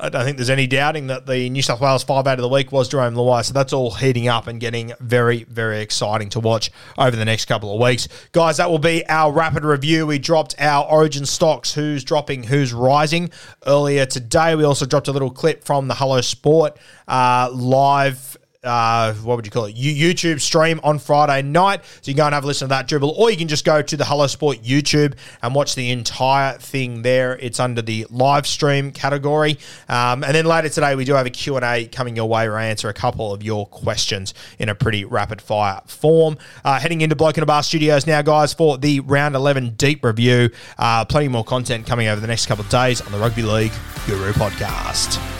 I 0.00 0.10
don't 0.10 0.24
think 0.24 0.36
there's 0.36 0.48
any 0.48 0.68
doubting 0.68 1.08
that 1.08 1.26
the 1.26 1.50
New 1.50 1.60
South 1.60 1.80
Wales 1.80 2.04
five 2.04 2.28
out 2.28 2.38
of 2.38 2.42
the 2.42 2.48
week 2.48 2.70
was 2.70 2.88
Jarome 2.88 3.14
Luai. 3.14 3.44
So 3.44 3.52
that's 3.52 3.72
all 3.72 3.90
heating 3.90 4.28
up 4.28 4.46
and 4.46 4.60
getting 4.60 4.92
very, 5.00 5.42
very 5.44 5.80
exciting 5.80 6.28
to 6.30 6.40
watch 6.40 6.70
over 6.96 7.16
the 7.16 7.24
next 7.24 7.46
couple 7.46 7.74
of 7.74 7.80
weeks. 7.80 8.06
Guys, 8.30 8.58
that 8.58 8.70
will 8.70 8.78
be 8.78 9.04
our 9.08 9.32
rapid 9.32 9.64
review. 9.64 10.06
We 10.06 10.20
dropped 10.20 10.54
our 10.60 10.86
origin 10.88 11.26
stocks, 11.26 11.74
who's 11.74 12.04
dropping, 12.04 12.44
who's 12.44 12.72
rising 12.72 13.30
earlier 13.66 14.06
today. 14.06 14.54
We 14.54 14.62
also 14.62 14.86
dropped 14.86 15.08
a 15.08 15.12
little 15.12 15.32
clip 15.32 15.64
from 15.64 15.88
the 15.88 15.94
Hello 15.96 16.20
Sport 16.20 16.78
uh, 17.08 17.50
live 17.52 18.36
uh, 18.64 19.14
what 19.14 19.36
would 19.36 19.46
you 19.46 19.52
call 19.52 19.66
it? 19.66 19.76
YouTube 19.76 20.40
stream 20.40 20.80
on 20.82 20.98
Friday 20.98 21.42
night. 21.42 21.84
So 21.84 22.10
you 22.10 22.14
can 22.14 22.18
go 22.18 22.26
and 22.26 22.34
have 22.34 22.44
a 22.44 22.46
listen 22.46 22.66
to 22.66 22.70
that 22.70 22.88
dribble, 22.88 23.10
or 23.10 23.30
you 23.30 23.36
can 23.36 23.46
just 23.46 23.64
go 23.64 23.82
to 23.82 23.96
the 23.96 24.04
Hello 24.04 24.26
Sport 24.26 24.62
YouTube 24.62 25.14
and 25.42 25.54
watch 25.54 25.74
the 25.74 25.90
entire 25.90 26.58
thing 26.58 27.02
there. 27.02 27.36
It's 27.36 27.60
under 27.60 27.82
the 27.82 28.06
live 28.10 28.46
stream 28.46 28.90
category. 28.90 29.58
Um, 29.88 30.24
and 30.24 30.34
then 30.34 30.44
later 30.44 30.68
today, 30.68 30.96
we 30.96 31.04
do 31.04 31.14
have 31.14 31.26
a 31.26 31.30
Q&A 31.30 31.86
coming 31.86 32.16
your 32.16 32.26
way 32.26 32.48
where 32.48 32.58
I 32.58 32.66
answer 32.66 32.88
a 32.88 32.94
couple 32.94 33.32
of 33.32 33.42
your 33.42 33.66
questions 33.66 34.34
in 34.58 34.68
a 34.68 34.74
pretty 34.74 35.04
rapid 35.04 35.40
fire 35.40 35.80
form. 35.86 36.36
Uh, 36.64 36.80
heading 36.80 37.00
into 37.00 37.14
Bloke 37.14 37.36
in 37.36 37.42
a 37.42 37.46
Bar 37.46 37.62
Studios 37.62 38.06
now, 38.06 38.22
guys, 38.22 38.52
for 38.54 38.76
the 38.76 39.00
Round 39.00 39.36
11 39.36 39.74
deep 39.76 40.04
review. 40.04 40.50
Uh, 40.76 41.04
plenty 41.04 41.28
more 41.28 41.44
content 41.44 41.86
coming 41.86 42.08
over 42.08 42.20
the 42.20 42.26
next 42.26 42.46
couple 42.46 42.64
of 42.64 42.70
days 42.70 43.00
on 43.00 43.12
the 43.12 43.18
Rugby 43.18 43.42
League 43.42 43.72
Guru 44.06 44.32
podcast. 44.32 45.37